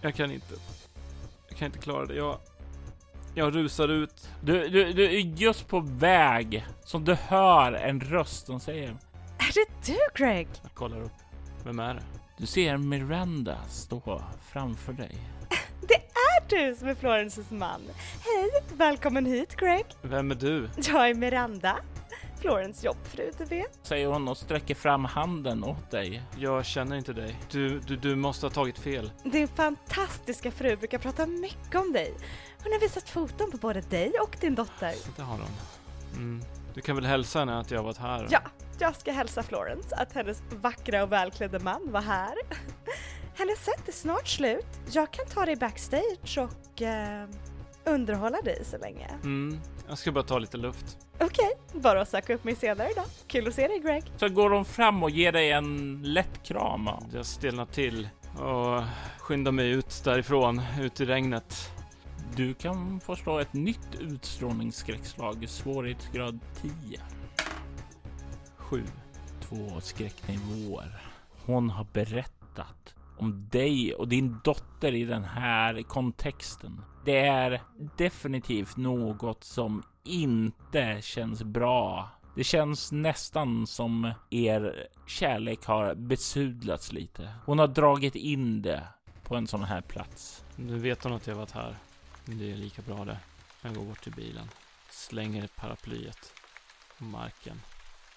Jag 0.02 0.16
kan 0.16 0.32
inte. 0.32 0.54
Jag 1.50 1.58
kan 1.58 1.66
inte 1.66 1.80
klara 1.80 2.06
det. 2.06 2.16
Jag, 2.16 2.40
jag 3.36 3.56
rusar 3.56 3.88
ut. 3.88 4.30
Du, 4.42 4.68
du, 4.68 4.94
du 4.94 5.06
är 5.06 5.20
just 5.20 5.68
på 5.68 5.80
väg 5.80 6.66
som 6.84 7.06
du 7.06 7.14
hör 7.14 7.74
en 7.74 8.02
röst 8.02 8.46
som 8.46 8.60
säger 8.60 8.88
Är 9.38 9.54
det 9.54 9.94
du 9.94 10.24
Greg? 10.24 10.48
Jag 10.64 10.74
kollar 10.74 11.02
upp. 11.02 11.12
Vem 11.64 11.80
är 11.80 11.94
det? 11.94 12.04
Du 12.38 12.46
ser 12.46 12.78
Miranda 12.78 13.58
stå 13.70 14.22
framför 14.52 14.94
dig. 14.94 15.18
Det 15.82 15.96
är 15.96 16.50
du 16.50 16.76
som 16.76 16.88
är 16.88 16.96
Florences 16.96 17.52
man. 17.52 17.82
Hej, 18.22 18.78
välkommen 18.78 19.26
hit 19.26 19.56
Greg. 19.56 19.86
Vem 20.02 20.32
är 20.32 20.36
du? 20.36 20.70
Jag 20.78 21.10
är 21.10 21.14
Miranda. 21.14 21.80
Florence 22.40 22.86
jobbfru, 22.86 23.32
du 23.38 23.46
vet. 23.46 23.80
Säger 23.84 24.08
hon 24.08 24.28
och 24.28 24.38
sträcker 24.38 24.76
fram 24.76 25.06
handen 25.06 25.64
åt 25.64 25.92
dig. 25.92 26.22
Jag 26.38 26.66
känner 26.66 26.96
inte 26.96 27.14
dig. 27.14 27.40
Du, 27.52 27.80
du, 27.80 27.96
du 27.96 28.16
måste 28.16 28.46
ha 28.46 28.52
tagit 28.52 28.80
fel. 28.80 29.12
Din 29.24 29.48
fantastiska 29.48 30.52
fru 30.52 30.76
brukar 30.76 30.98
prata 30.98 31.26
mycket 31.26 31.76
om 31.76 31.94
dig. 31.94 32.14
Hon 32.64 32.72
har 32.72 32.80
visat 32.80 33.10
foton 33.10 33.52
på 33.52 33.58
både 33.58 33.82
dig 33.82 34.12
och 34.22 34.38
din 34.42 34.56
dotter. 34.56 34.94
Det 35.16 35.22
har 35.22 35.38
hon. 35.38 35.52
Mm. 36.16 36.42
Du 36.74 36.82
kan 36.82 36.96
väl 36.96 37.06
hälsa 37.06 37.40
henne 37.40 37.60
att 37.60 37.72
jag 37.72 37.84
varit 37.84 37.98
här? 37.98 38.28
Ja, 38.32 38.42
jag 38.80 38.96
ska 38.96 39.12
hälsa 39.12 39.44
Florence 39.44 39.96
att 39.96 40.14
hennes 40.14 40.44
vackra 40.50 41.04
och 41.04 41.12
välklädda 41.12 41.60
man 41.60 41.92
var 41.92 42.02
här. 42.02 42.34
Hennes 43.38 43.66
sätt 43.66 43.88
är 43.88 43.92
snart 43.92 44.28
slut. 44.28 44.68
Jag 44.92 45.12
kan 45.12 45.26
ta 45.26 45.46
dig 45.46 45.56
backstage 45.56 46.38
och 46.38 46.82
eh, 46.82 47.28
underhålla 47.86 48.42
dig 48.42 48.66
så 48.66 48.78
länge. 48.78 49.08
Mm. 49.24 49.60
Jag 49.88 49.98
ska 49.98 50.12
bara 50.12 50.24
ta 50.24 50.40
lite 50.40 50.58
luft. 50.58 50.98
Okej, 51.20 51.52
bara 51.74 52.02
att 52.02 52.10
söka 52.10 52.34
upp 52.34 52.44
mig 52.44 52.56
senare 52.56 52.90
då. 52.96 53.04
Kul 53.28 53.48
att 53.48 53.54
se 53.54 53.68
dig 53.68 53.80
Greg. 53.80 54.04
Så 54.18 54.30
går 54.30 54.50
hon 54.50 54.66
fram 54.66 55.04
och 55.04 55.10
ger 55.10 55.32
dig 55.32 55.52
en 55.52 56.02
lätt 56.04 56.44
kram. 56.44 56.90
Jag 57.14 57.26
stelnar 57.26 57.66
till 57.66 58.10
och 58.40 58.84
skyndar 59.20 59.52
mig 59.52 59.70
ut 59.70 60.02
därifrån, 60.04 60.62
ut 60.80 61.02
i 61.02 61.06
regnet. 61.06 61.72
Du 62.36 62.54
kan 62.54 63.00
få 63.00 63.16
slå 63.16 63.40
ett 63.40 63.54
nytt 63.54 63.96
utstrålningsskräckslag, 64.00 65.50
svårighetsgrad 65.50 66.40
10. 66.62 67.00
Sju. 68.58 68.84
Två 69.42 69.82
skräcknivåer. 69.82 71.02
Hon 71.46 71.70
har 71.70 71.88
berättat 71.94 72.96
om 73.18 73.50
dig 73.52 73.94
och 73.94 74.08
din 74.08 74.40
dotter 74.44 74.96
i 74.96 75.06
den 75.06 75.24
här 75.24 75.82
kontexten. 75.82 76.82
Det 77.06 77.20
är 77.20 77.62
definitivt 77.98 78.78
något 78.78 79.44
som 79.44 79.84
inte 80.04 81.00
känns 81.02 81.44
bra. 81.44 82.10
Det 82.36 82.44
känns 82.44 82.92
nästan 82.92 83.68
som 83.68 84.12
er 84.30 84.88
kärlek 85.08 85.66
har 85.66 85.96
besudlats 85.96 86.92
lite. 86.92 87.34
Hon 87.46 87.60
har 87.60 87.68
dragit 87.68 88.16
in 88.16 88.62
det 88.62 88.84
på 89.24 89.36
en 89.36 89.48
sån 89.48 89.64
här 89.64 89.82
plats. 89.82 90.44
Nu 90.56 90.80
vet 90.80 91.04
hon 91.04 91.14
att 91.14 91.28
jag 91.28 91.36
varit 91.36 91.52
här. 91.52 91.76
Men 92.26 92.38
det 92.38 92.52
är 92.52 92.56
lika 92.56 92.82
bra 92.82 93.06
det. 93.06 93.18
Jag 93.62 93.76
går 93.76 93.86
bort 93.86 94.04
till 94.04 94.14
bilen. 94.14 94.50
Slänger 94.90 95.50
paraplyet 95.56 96.34
på 96.98 97.04
marken. 97.04 97.62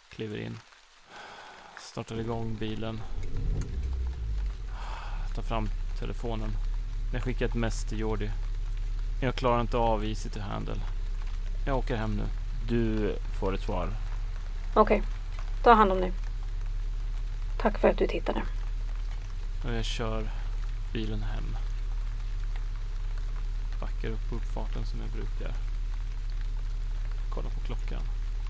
Kliver 0.08 0.38
in. 0.38 0.58
Startar 1.78 2.20
igång 2.20 2.56
bilen. 2.60 3.00
Tar 5.38 5.42
fram 5.42 5.68
telefonen. 5.98 6.50
Jag 7.12 7.22
skickar 7.22 7.46
ett 7.46 7.54
mess 7.54 7.84
till 7.84 7.98
Jordi. 7.98 8.30
Jag 9.20 9.34
klarar 9.34 9.60
inte 9.60 9.76
av 9.76 10.04
Easy 10.04 10.28
to 10.28 10.40
handle. 10.40 10.74
Jag 11.66 11.78
åker 11.78 11.96
hem 11.96 12.14
nu. 12.14 12.22
Du 12.68 13.14
får 13.40 13.54
ett 13.54 13.60
svar. 13.60 13.88
Okej, 14.74 15.02
ta 15.62 15.72
hand 15.72 15.92
om 15.92 16.00
dig. 16.00 16.12
Tack 17.58 17.78
för 17.78 17.88
att 17.88 17.98
du 17.98 18.06
tittade. 18.06 18.42
Och 19.64 19.72
jag 19.72 19.84
kör 19.84 20.30
bilen 20.92 21.22
hem. 21.22 21.56
Backar 23.80 24.08
upp 24.08 24.28
på 24.30 24.34
uppfarten 24.34 24.86
som 24.86 25.00
jag 25.00 25.10
brukar. 25.10 25.54
Kollar 27.30 27.50
på 27.50 27.60
klockan. 27.60 28.02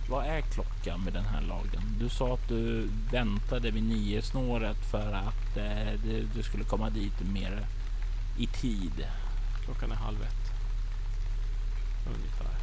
Vad 0.08 0.26
är 0.26 0.40
klockan 0.40 1.00
med 1.00 1.12
den 1.12 1.24
här 1.24 1.40
lagen? 1.40 1.96
Du 1.98 2.08
sa 2.08 2.34
att 2.34 2.48
du 2.48 2.88
väntade 3.10 3.70
vid 3.70 3.82
nio 3.82 4.22
snåret 4.22 4.76
för 4.90 5.12
att 5.12 5.56
eh, 5.56 6.00
du, 6.04 6.28
du 6.34 6.42
skulle 6.42 6.64
komma 6.64 6.90
dit 6.90 7.20
mer 7.32 7.66
i 8.38 8.46
tid. 8.46 9.06
Klockan 9.64 9.92
är 9.92 9.96
halv 9.96 10.22
ett. 10.22 10.52
Ungefär. 12.06 12.58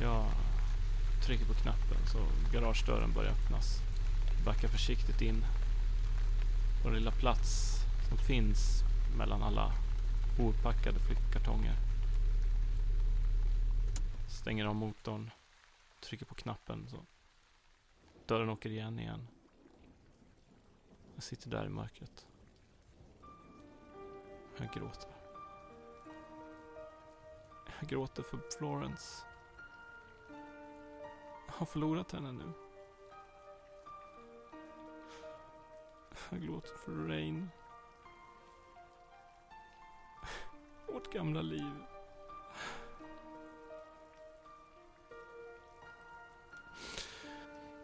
Jag 0.00 0.24
trycker 1.22 1.44
på 1.44 1.54
knappen 1.54 1.98
så 2.12 2.18
garagedörren 2.52 3.12
börjar 3.12 3.30
öppnas. 3.30 3.78
Backar 4.44 4.68
försiktigt 4.68 5.22
in 5.22 5.44
på 6.82 6.88
den 6.88 6.98
lilla 6.98 7.10
plats 7.10 7.80
som 8.08 8.18
finns 8.18 8.82
mellan 9.16 9.42
alla 9.42 9.72
ouppackade 10.38 10.98
flyttkartonger. 10.98 11.74
Stänger 14.28 14.64
av 14.64 14.74
motorn. 14.74 15.30
Trycker 16.00 16.26
på 16.26 16.34
knappen 16.34 16.88
så 16.88 17.06
dörren 18.26 18.48
åker 18.48 18.70
igen 18.70 18.98
igen. 18.98 19.28
Jag 21.14 21.22
sitter 21.22 21.50
där 21.50 21.66
i 21.66 21.68
mörkret. 21.68 22.28
Jag 24.56 24.72
gråter. 24.72 25.10
Jag 27.80 27.88
gråter 27.88 28.22
för 28.22 28.40
Florence. 28.58 29.26
Jag 31.46 31.54
har 31.54 31.66
förlorat 31.66 32.12
henne 32.12 32.32
nu. 32.32 32.52
Jag 36.30 36.42
gråter 36.42 36.76
för 36.76 36.92
Rain. 36.92 37.48
Vårt 40.86 41.12
gamla 41.12 41.42
liv. 41.42 41.87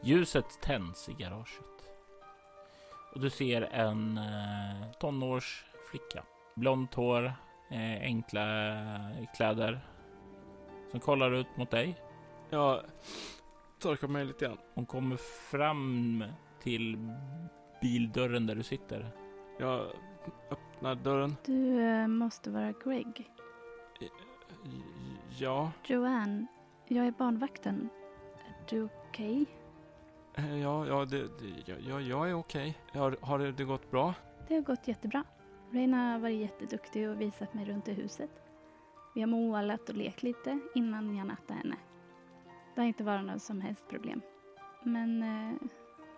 Ljuset 0.04 0.60
tänds 0.60 1.08
i 1.08 1.12
garaget. 1.12 1.90
Och 3.14 3.20
du 3.20 3.30
ser 3.30 3.62
en 3.62 4.18
eh, 4.18 4.90
tonårsflicka. 5.00 6.24
Blont 6.54 6.94
hår, 6.94 7.24
eh, 7.70 8.00
enkla 8.02 8.42
kläder. 9.36 9.80
Som 10.90 11.00
kollar 11.00 11.30
ut 11.30 11.46
mot 11.56 11.70
dig. 11.70 12.00
Jag 12.50 12.80
torkar 13.78 14.08
mig 14.08 14.24
lite 14.24 14.44
grann. 14.44 14.58
Hon 14.74 14.86
kommer 14.86 15.16
fram 15.50 16.24
till 16.62 17.12
bildörren 17.80 18.46
där 18.46 18.54
du 18.54 18.62
sitter. 18.62 19.10
Jag 19.58 19.86
öppnar 20.50 20.94
dörren. 20.94 21.36
Du 21.44 21.82
eh, 21.82 22.06
måste 22.06 22.50
vara 22.50 22.72
Greg. 22.84 23.30
Ja, 25.38 25.70
Joanne, 25.84 26.46
jag 26.88 27.06
är 27.06 27.10
barnvakten. 27.10 27.88
Är 28.46 28.66
du 28.68 28.88
okej? 29.08 29.40
eh, 29.40 29.63
ja, 30.36 30.86
ja, 30.86 31.04
det, 31.04 31.22
det, 31.22 31.62
ja, 31.64 31.74
ja, 31.88 32.00
jag 32.00 32.30
är 32.30 32.34
okej. 32.34 32.78
Har, 32.92 33.16
har 33.20 33.38
det, 33.38 33.52
det 33.52 33.64
gått 33.64 33.90
bra? 33.90 34.14
Det 34.48 34.54
har 34.54 34.62
gått 34.62 34.88
jättebra. 34.88 35.24
Reina 35.70 36.12
har 36.12 36.18
varit 36.18 36.40
jätteduktig 36.40 37.08
och 37.08 37.20
visat 37.20 37.54
mig 37.54 37.64
runt 37.64 37.88
i 37.88 37.92
huset. 37.92 38.30
Vi 39.14 39.20
har 39.20 39.28
målat 39.28 39.88
och 39.88 39.94
lekt 39.94 40.22
lite 40.22 40.58
innan 40.74 41.16
jag 41.16 41.26
nattade 41.26 41.54
henne. 41.54 41.76
Det 42.74 42.80
har 42.80 42.88
inte 42.88 43.04
varit 43.04 43.24
något 43.24 43.42
som 43.42 43.60
helst 43.60 43.88
problem. 43.88 44.20
Men 44.82 45.22
eh, 45.22 45.56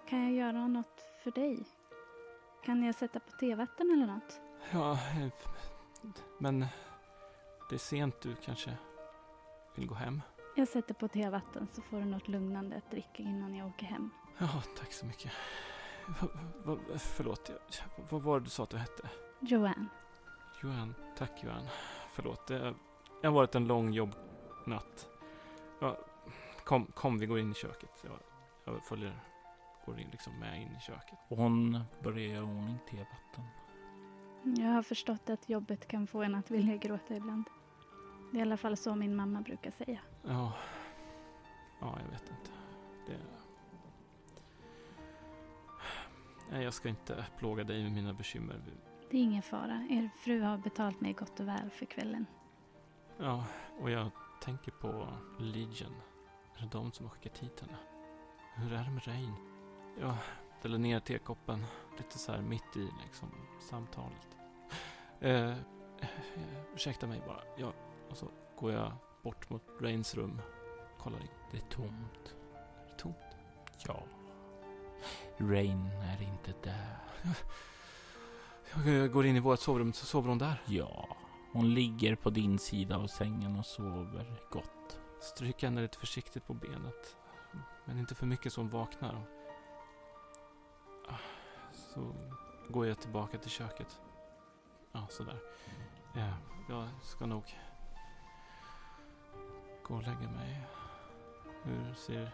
kan 0.09 0.22
jag 0.22 0.33
göra 0.33 0.68
något 0.68 1.05
för 1.22 1.31
dig? 1.31 1.66
Kan 2.64 2.83
jag 2.83 2.94
sätta 2.94 3.20
på 3.20 3.31
tevatten 3.31 3.90
eller 3.90 4.07
något? 4.07 4.40
Ja, 4.72 4.92
eh, 4.92 5.29
men 6.38 6.61
det 7.68 7.74
är 7.74 7.79
sent 7.79 8.20
du 8.20 8.35
kanske 8.35 8.70
vill 9.74 9.87
gå 9.87 9.94
hem. 9.94 10.22
Jag 10.58 10.68
sätter 10.68 10.94
på 10.94 11.08
tevatten 11.08 11.68
så 11.72 11.82
får 11.82 11.98
du 11.98 12.04
något 12.04 12.28
lugnande 12.28 12.76
att 12.76 12.90
dricka 12.90 13.22
innan 13.22 13.54
jag 13.54 13.68
åker 13.68 13.86
hem. 13.86 14.10
Ja, 14.38 14.62
tack 14.78 14.92
så 14.92 15.06
mycket. 15.06 15.32
Va, 16.20 16.28
va, 16.64 16.78
förlåt, 16.98 17.48
jag, 17.48 17.58
vad 18.10 18.22
var 18.22 18.40
det 18.40 18.44
du 18.44 18.50
sa 18.50 18.62
att 18.62 18.70
du 18.70 18.76
hette? 18.76 19.08
Joanne. 19.40 19.86
Johan, 20.62 20.94
tack 21.18 21.44
Johan. 21.44 21.66
Förlåt, 22.10 22.46
det, 22.46 22.74
det 23.20 23.26
har 23.26 23.34
varit 23.34 23.54
en 23.54 23.66
lång 23.66 23.92
jobbnatt. 23.92 25.08
Ja, 25.80 25.98
kom, 26.64 26.86
kom, 26.86 27.18
vi 27.18 27.26
går 27.26 27.38
in 27.38 27.50
i 27.50 27.54
köket. 27.54 28.04
Jag, 28.04 28.18
jag 28.64 28.84
följer, 28.84 29.20
går 29.86 30.00
in 30.00 30.08
liksom 30.10 30.38
med 30.40 30.62
in 30.62 30.76
i 30.76 30.80
köket. 30.80 31.18
Och 31.28 31.36
hon 31.36 31.80
börjar 32.02 32.18
göra 32.18 32.44
ordning 32.44 32.78
tevatten. 32.90 33.44
Jag 34.64 34.72
har 34.72 34.82
förstått 34.82 35.30
att 35.30 35.48
jobbet 35.48 35.88
kan 35.88 36.06
få 36.06 36.22
en 36.22 36.34
att 36.34 36.50
vilja 36.50 36.76
gråta 36.76 37.16
ibland. 37.16 37.44
Det 38.32 38.36
är 38.36 38.38
i 38.38 38.42
alla 38.42 38.56
fall 38.56 38.76
så 38.76 38.94
min 38.94 39.16
mamma 39.16 39.40
brukar 39.40 39.70
säga. 39.70 40.00
Ja, 40.28 40.52
ja 41.80 41.98
jag 42.04 42.10
vet 42.10 42.30
inte. 42.30 42.50
Det... 43.06 43.18
Nej, 46.50 46.64
jag 46.64 46.74
ska 46.74 46.88
inte 46.88 47.26
plåga 47.38 47.64
dig 47.64 47.82
med 47.82 47.92
mina 47.92 48.12
bekymmer. 48.12 48.62
Det 49.10 49.16
är 49.16 49.22
ingen 49.22 49.42
fara. 49.42 49.86
Er 49.90 50.10
fru 50.16 50.40
har 50.40 50.58
betalt 50.58 51.00
mig 51.00 51.12
gott 51.12 51.40
och 51.40 51.48
väl 51.48 51.70
för 51.70 51.86
kvällen. 51.86 52.26
Ja, 53.18 53.44
och 53.80 53.90
jag 53.90 54.10
tänker 54.40 54.72
på 54.72 55.08
Legion. 55.38 55.94
Är 56.56 56.60
det 56.60 56.68
de 56.72 56.92
som 56.92 57.06
har 57.06 57.14
skickat 57.14 57.38
hit 57.38 57.60
henne? 57.60 57.76
Hur 58.54 58.72
är 58.72 58.84
det 58.84 58.90
med 58.90 59.08
Rain? 59.08 59.34
Jag 60.00 60.14
ställer 60.58 60.78
ner 60.78 61.00
tekoppen 61.00 61.64
lite 61.96 62.18
så 62.18 62.32
här 62.32 62.40
mitt 62.40 62.76
i 62.76 62.88
liksom 63.02 63.28
samtalet. 63.60 64.36
Eh, 65.20 65.50
eh, 65.50 65.56
ursäkta 66.74 67.06
mig 67.06 67.22
bara. 67.26 67.40
Ja, 67.56 67.72
och 68.10 68.16
så 68.16 68.28
går 68.56 68.72
jag 68.72 68.92
bort 69.26 69.50
mot 69.50 69.62
Rains 69.80 70.14
rum. 70.14 70.40
Kollar 70.98 71.20
in. 71.20 71.28
Det 71.50 71.56
är 71.56 71.70
tomt. 71.70 72.34
Är 72.54 72.88
det 72.88 72.98
tomt? 72.98 73.16
Ja. 73.86 74.02
Rain 75.38 75.86
är 75.86 76.22
inte 76.22 76.54
där. 76.62 76.98
Jag 79.00 79.12
går 79.12 79.26
in 79.26 79.36
i 79.36 79.40
vårt 79.40 79.60
sovrum, 79.60 79.92
så 79.92 80.06
sover 80.06 80.28
hon 80.28 80.38
där. 80.38 80.62
Ja. 80.66 81.08
Hon 81.52 81.74
ligger 81.74 82.14
på 82.14 82.30
din 82.30 82.58
sida 82.58 82.96
av 82.96 83.06
sängen 83.06 83.56
och 83.56 83.66
sover 83.66 84.40
gott. 84.50 85.00
Stryker 85.20 85.66
henne 85.66 85.82
lite 85.82 85.98
försiktigt 85.98 86.46
på 86.46 86.54
benet. 86.54 87.16
Men 87.84 87.98
inte 87.98 88.14
för 88.14 88.26
mycket 88.26 88.52
så 88.52 88.60
hon 88.60 88.70
vaknar. 88.70 89.22
Så 91.72 92.14
går 92.68 92.86
jag 92.86 93.00
tillbaka 93.00 93.38
till 93.38 93.50
köket. 93.50 94.00
Ja, 94.92 95.06
sådär. 95.10 95.38
Ja, 96.14 96.32
jag 96.68 96.88
ska 97.02 97.26
nog 97.26 97.44
gå 99.88 99.94
och 99.94 100.03
lägga 100.03 100.31
mig. 100.31 100.61
Hur 101.62 101.94
ser... 101.94 102.31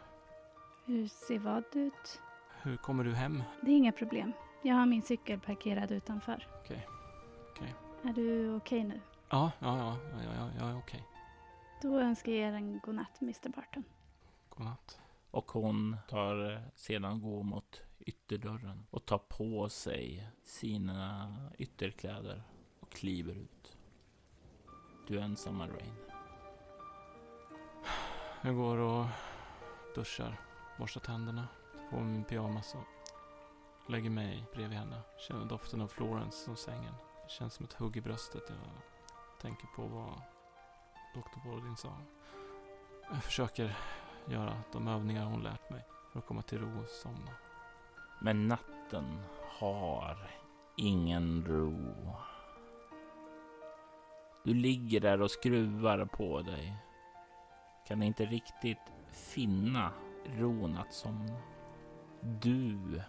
Hur 0.84 1.08
ser 1.08 1.38
vad 1.38 1.76
ut? 1.76 2.20
Hur 2.62 2.76
kommer 2.76 3.04
du 3.04 3.14
hem? 3.14 3.42
Det 3.60 3.70
är 3.70 3.76
inga 3.76 3.92
problem. 3.92 4.32
Jag 4.62 4.74
har 4.74 4.86
min 4.86 5.02
cykel 5.02 5.40
parkerad 5.40 5.90
utanför. 5.90 6.48
Okej. 6.60 6.88
Okej. 7.50 7.74
Är 8.02 8.12
du 8.12 8.56
okej 8.56 8.84
nu? 8.84 9.00
Ja, 9.30 9.52
ja, 9.58 9.78
ja, 9.78 9.96
ja, 10.12 10.22
ja, 10.24 10.32
ja, 10.34 10.50
ja 10.58 10.78
okej. 10.78 11.08
Då 11.82 11.98
önskar 11.98 12.32
jag 12.32 12.48
er 12.48 12.52
en 12.52 12.80
godnatt, 12.80 13.20
Mr 13.22 13.48
Barton. 13.48 13.84
Godnatt. 14.48 15.00
Och 15.30 15.52
hon 15.52 15.96
tar 16.08 16.52
eh, 16.52 16.60
sedan 16.74 17.20
gå 17.20 17.42
mot 17.42 17.82
ytterdörren 17.98 18.86
och 18.90 19.06
tar 19.06 19.18
på 19.18 19.68
sig 19.68 20.28
sina 20.42 21.32
ytterkläder 21.58 22.42
och 22.80 22.90
kliver 22.92 23.34
ut. 23.34 23.76
Du 25.08 25.18
är 25.18 25.22
ensamma 25.22 25.66
Rain. 25.66 26.11
Jag 28.44 28.56
går 28.56 28.78
och 28.78 29.06
duschar, 29.94 30.40
borstar 30.78 31.00
tänderna, 31.00 31.48
tar 31.72 31.90
på 31.90 31.96
mig 31.96 32.12
min 32.12 32.24
pyjamas 32.24 32.74
och 32.74 33.90
lägger 33.90 34.10
mig 34.10 34.44
bredvid 34.54 34.78
henne. 34.78 35.00
Känner 35.28 35.44
doften 35.44 35.80
av 35.80 35.88
Florence 35.88 36.44
som 36.44 36.56
sängen. 36.56 36.94
Det 37.22 37.30
känns 37.30 37.54
som 37.54 37.64
ett 37.64 37.72
hugg 37.72 37.96
i 37.96 38.00
bröstet. 38.00 38.42
Jag 38.48 39.40
tänker 39.40 39.66
på 39.66 39.82
vad 39.82 40.22
Dr. 41.14 41.48
Borodin 41.48 41.76
sa. 41.76 41.96
Jag 43.10 43.24
försöker 43.24 43.76
göra 44.26 44.62
de 44.72 44.88
övningar 44.88 45.24
hon 45.24 45.42
lärt 45.42 45.70
mig 45.70 45.84
för 46.12 46.18
att 46.18 46.26
komma 46.26 46.42
till 46.42 46.58
ro 46.58 46.82
och 46.82 46.88
somna. 46.88 47.30
Men 48.20 48.48
natten 48.48 49.20
har 49.58 50.30
ingen 50.76 51.44
ro. 51.46 52.14
Du 54.44 54.54
ligger 54.54 55.00
där 55.00 55.22
och 55.22 55.30
skruvar 55.30 56.04
på 56.04 56.42
dig. 56.42 56.76
Kan 57.86 58.02
inte 58.02 58.24
riktigt 58.24 58.92
finna 59.10 59.92
ron 60.24 60.76
att 60.76 60.92
somna. 60.92 61.36
Du 62.20 63.02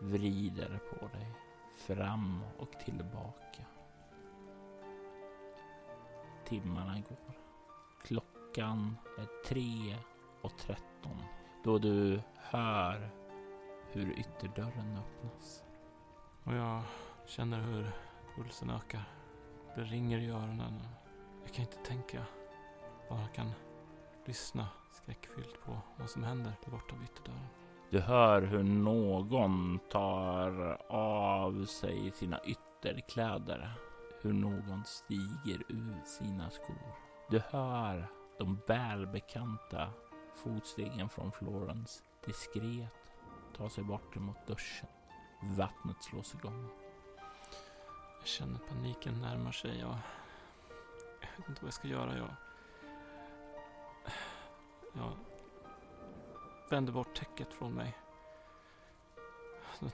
vrider 0.00 0.78
på 0.78 1.06
dig 1.06 1.32
fram 1.86 2.42
och 2.58 2.72
tillbaka. 2.84 3.64
Timmarna 6.44 6.94
går. 6.94 7.34
Klockan 8.02 8.96
är 9.18 9.44
tre 9.48 9.96
och 10.42 10.58
tretton 10.58 11.22
då 11.64 11.78
du 11.78 12.20
hör 12.36 13.10
hur 13.92 14.18
ytterdörren 14.18 14.98
öppnas. 14.98 15.64
Och 16.44 16.54
jag 16.54 16.82
känner 17.26 17.60
hur 17.60 17.92
pulsen 18.36 18.70
ökar. 18.70 19.04
Det 19.76 19.82
ringer 19.82 20.18
i 20.18 20.30
öronen. 20.30 20.80
Jag 21.44 21.54
kan 21.54 21.64
inte 21.64 21.76
tänka. 21.76 22.24
Bara 23.08 23.28
kan 23.28 23.52
lyssna 24.30 24.68
skräckfyllt 24.90 25.64
på 25.64 25.78
vad 25.96 26.10
som 26.10 26.24
händer 26.24 26.52
där 26.64 26.70
borta 26.70 26.94
vid 26.96 27.04
ytterdörren. 27.04 27.46
Du 27.90 28.00
hör 28.00 28.42
hur 28.42 28.62
någon 28.62 29.78
tar 29.90 30.82
av 30.92 31.64
sig 31.64 32.10
sina 32.10 32.40
ytterkläder. 32.44 33.72
Hur 34.22 34.32
någon 34.32 34.84
stiger 34.84 35.62
ur 35.68 36.04
sina 36.04 36.50
skor. 36.50 36.92
Du 37.30 37.42
hör 37.50 38.06
de 38.38 38.58
välbekanta 38.66 39.90
fotstegen 40.34 41.08
från 41.08 41.32
Florence 41.32 42.02
diskret 42.26 42.88
ta 43.56 43.68
sig 43.68 43.84
bort 43.84 44.14
mot 44.14 44.46
duschen. 44.46 44.88
Vattnet 45.42 46.02
slås 46.02 46.34
igång. 46.34 46.68
Jag 48.18 48.26
känner 48.28 48.58
paniken 48.58 49.20
närmar 49.20 49.52
sig. 49.52 49.78
Jag, 49.78 49.98
jag 51.20 51.38
vet 51.38 51.48
inte 51.48 51.62
vad 51.62 51.66
jag 51.66 51.74
ska 51.74 51.88
göra. 51.88 52.18
Jag, 52.18 52.34
jag 54.92 55.12
vänder 56.70 56.92
bort 56.92 57.14
täcket 57.14 57.54
från 57.54 57.74
mig. 57.74 57.96
Jag 59.80 59.90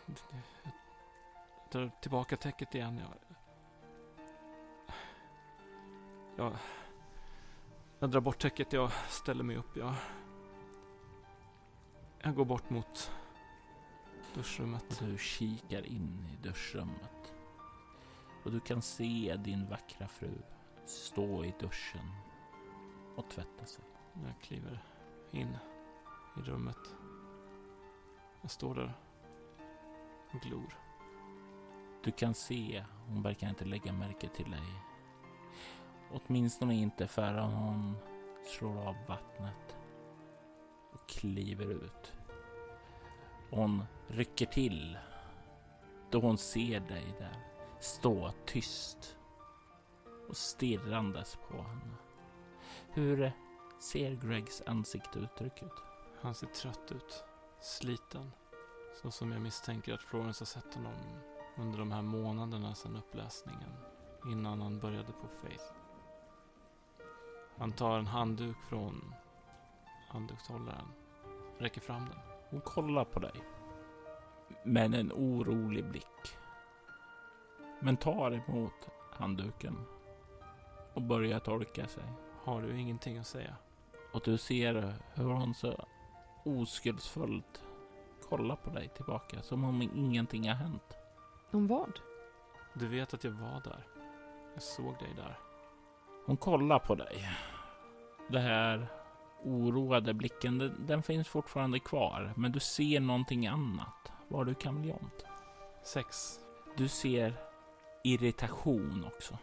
drar 1.70 1.90
tillbaka 2.00 2.36
täcket 2.36 2.74
igen. 2.74 2.98
Jag, 2.98 3.14
jag, 6.36 6.56
jag 7.98 8.10
drar 8.10 8.20
bort 8.20 8.38
täcket. 8.38 8.72
Jag 8.72 8.92
ställer 9.08 9.44
mig 9.44 9.56
upp. 9.56 9.76
Jag, 9.76 9.94
jag 12.22 12.34
går 12.34 12.44
bort 12.44 12.70
mot 12.70 13.10
duschrummet. 14.34 15.00
Och 15.00 15.06
du 15.06 15.18
kikar 15.18 15.86
in 15.86 16.28
i 16.32 16.42
duschrummet. 16.42 17.34
Och 18.44 18.52
du 18.52 18.60
kan 18.60 18.82
se 18.82 19.36
din 19.38 19.68
vackra 19.68 20.08
fru 20.08 20.30
stå 20.86 21.44
i 21.44 21.54
duschen 21.60 22.12
och 23.16 23.28
tvätta 23.30 23.64
sig. 23.64 23.84
Jag 24.24 24.40
kliver 24.42 24.82
in 25.30 25.56
i 26.36 26.40
rummet. 26.40 26.94
Jag 28.42 28.50
står 28.50 28.74
där 28.74 28.92
och 30.32 30.40
glor. 30.40 30.74
Du 32.04 32.12
kan 32.12 32.34
se, 32.34 32.84
hon 33.08 33.22
verkar 33.22 33.48
inte 33.48 33.64
lägga 33.64 33.92
märke 33.92 34.28
till 34.28 34.50
dig. 34.50 34.82
Åtminstone 36.12 36.74
inte 36.74 37.06
förrän 37.06 37.52
hon 37.52 37.96
slår 38.44 38.88
av 38.88 38.96
vattnet 39.08 39.76
och 40.92 41.08
kliver 41.08 41.70
ut. 41.70 42.12
Hon 43.50 43.82
rycker 44.08 44.46
till 44.46 44.98
då 46.10 46.20
hon 46.20 46.38
ser 46.38 46.80
dig 46.80 47.14
där 47.18 47.46
stå 47.80 48.32
tyst 48.46 49.16
och 50.28 50.36
stirrandes 50.36 51.38
på 51.48 51.62
henne. 51.62 51.94
Hur 52.92 53.32
ser 53.78 54.14
Gregs 54.14 54.62
ansikteuttryck 54.66 55.62
ut? 55.62 55.82
Han 56.20 56.34
ser 56.34 56.46
trött 56.46 56.92
ut. 56.92 57.24
Sliten. 57.60 58.32
Så 59.02 59.10
som 59.10 59.32
jag 59.32 59.42
misstänker 59.42 59.94
att 59.94 60.02
Florence 60.02 60.40
har 60.40 60.46
sett 60.46 60.74
honom 60.74 60.92
under 61.56 61.78
de 61.78 61.92
här 61.92 62.02
månaderna 62.02 62.74
sedan 62.74 62.96
uppläsningen. 62.96 63.72
Innan 64.26 64.60
han 64.60 64.78
började 64.78 65.12
på 65.12 65.28
Faith. 65.28 65.64
Han 67.56 67.72
tar 67.72 67.98
en 67.98 68.06
handduk 68.06 68.56
från 68.68 69.14
handdukshållaren. 70.08 70.88
Räcker 71.58 71.80
fram 71.80 72.08
den. 72.08 72.18
Hon 72.50 72.60
kollar 72.60 73.04
på 73.04 73.20
dig 73.20 73.42
med 74.64 74.94
en 74.94 75.12
orolig 75.12 75.90
blick. 75.90 76.36
Men 77.80 77.96
tar 77.96 78.32
emot 78.32 78.88
handduken 79.12 79.78
och 80.94 81.02
börjar 81.02 81.38
torka 81.38 81.86
sig. 81.86 82.04
Har 82.44 82.62
du 82.62 82.78
ingenting 82.78 83.18
att 83.18 83.26
säga? 83.26 83.56
Och 84.16 84.22
du 84.24 84.38
ser 84.38 84.94
hur 85.14 85.24
hon 85.24 85.54
så 85.54 85.86
oskuldsfullt 86.44 87.64
kollar 88.28 88.56
på 88.56 88.70
dig 88.70 88.88
tillbaka 88.88 89.42
som 89.42 89.64
om 89.64 89.82
ingenting 89.82 90.48
har 90.48 90.54
hänt. 90.54 90.96
Om 91.50 91.66
vad? 91.66 92.00
Du 92.74 92.88
vet 92.88 93.14
att 93.14 93.24
jag 93.24 93.30
var 93.30 93.60
där. 93.64 93.86
Jag 94.54 94.62
såg 94.62 94.98
dig 94.98 95.14
där. 95.16 95.38
Hon 96.26 96.36
kollar 96.36 96.78
på 96.78 96.94
dig. 96.94 97.28
Det 98.28 98.38
här 98.38 98.86
oroade 99.44 100.14
blicken, 100.14 100.58
den, 100.58 100.86
den 100.86 101.02
finns 101.02 101.28
fortfarande 101.28 101.78
kvar. 101.78 102.32
Men 102.36 102.52
du 102.52 102.60
ser 102.60 103.00
någonting 103.00 103.46
annat. 103.46 104.12
Var 104.28 104.44
du 104.44 104.54
kameleont? 104.54 105.24
Sex. 105.84 106.38
Du 106.76 106.88
ser 106.88 107.34
irritation 108.04 109.04
också. 109.06 109.38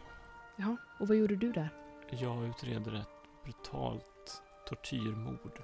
Ja, 0.55 0.75
och 0.99 1.07
vad 1.07 1.17
gjorde 1.17 1.35
du 1.35 1.51
där? 1.51 1.69
Jag 2.09 2.45
utreder 2.45 2.95
ett 2.95 3.43
brutalt 3.43 4.12
tortyrmord. 4.65 5.61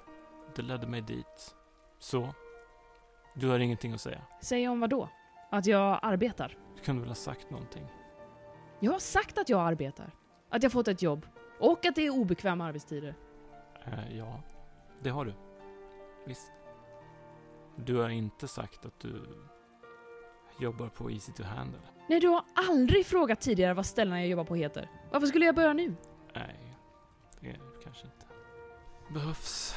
Det 0.56 0.62
ledde 0.62 0.86
mig 0.86 1.00
dit. 1.00 1.54
Så, 1.98 2.34
du 3.34 3.48
har 3.48 3.58
ingenting 3.58 3.92
att 3.92 4.00
säga. 4.00 4.22
Säga 4.40 4.70
om 4.70 4.80
vad 4.80 4.90
då? 4.90 5.08
Att 5.50 5.66
jag 5.66 5.98
arbetar? 6.02 6.58
Du 6.76 6.82
kunde 6.82 7.00
väl 7.00 7.10
ha 7.10 7.14
sagt 7.14 7.50
någonting? 7.50 7.86
Jag 8.80 8.92
har 8.92 8.98
sagt 8.98 9.38
att 9.38 9.48
jag 9.48 9.60
arbetar. 9.60 10.14
Att 10.48 10.62
jag 10.62 10.72
fått 10.72 10.88
ett 10.88 11.02
jobb. 11.02 11.26
Och 11.60 11.86
att 11.86 11.94
det 11.94 12.06
är 12.06 12.10
obekväma 12.10 12.64
arbetstider. 12.64 13.14
Eh, 13.84 14.16
ja, 14.16 14.40
det 15.02 15.10
har 15.10 15.24
du. 15.24 15.34
Visst. 16.26 16.52
Du 17.76 17.96
har 17.96 18.08
inte 18.08 18.48
sagt 18.48 18.86
att 18.86 19.00
du 19.00 19.22
jobbar 20.60 20.88
på 20.88 21.10
Easy 21.10 21.32
to 21.32 21.42
Handle. 21.42 21.80
Nej, 22.08 22.20
du 22.20 22.28
har 22.28 22.44
aldrig 22.54 23.06
frågat 23.06 23.40
tidigare 23.40 23.74
vad 23.74 23.86
ställena 23.86 24.20
jag 24.20 24.28
jobbar 24.28 24.44
på 24.44 24.54
heter. 24.54 24.90
Varför 25.10 25.26
skulle 25.26 25.46
jag 25.46 25.54
börja 25.54 25.72
nu? 25.72 25.94
Nej, 26.34 26.76
det 27.40 27.56
kanske 27.84 28.06
inte 28.06 28.29
behövs. 29.12 29.74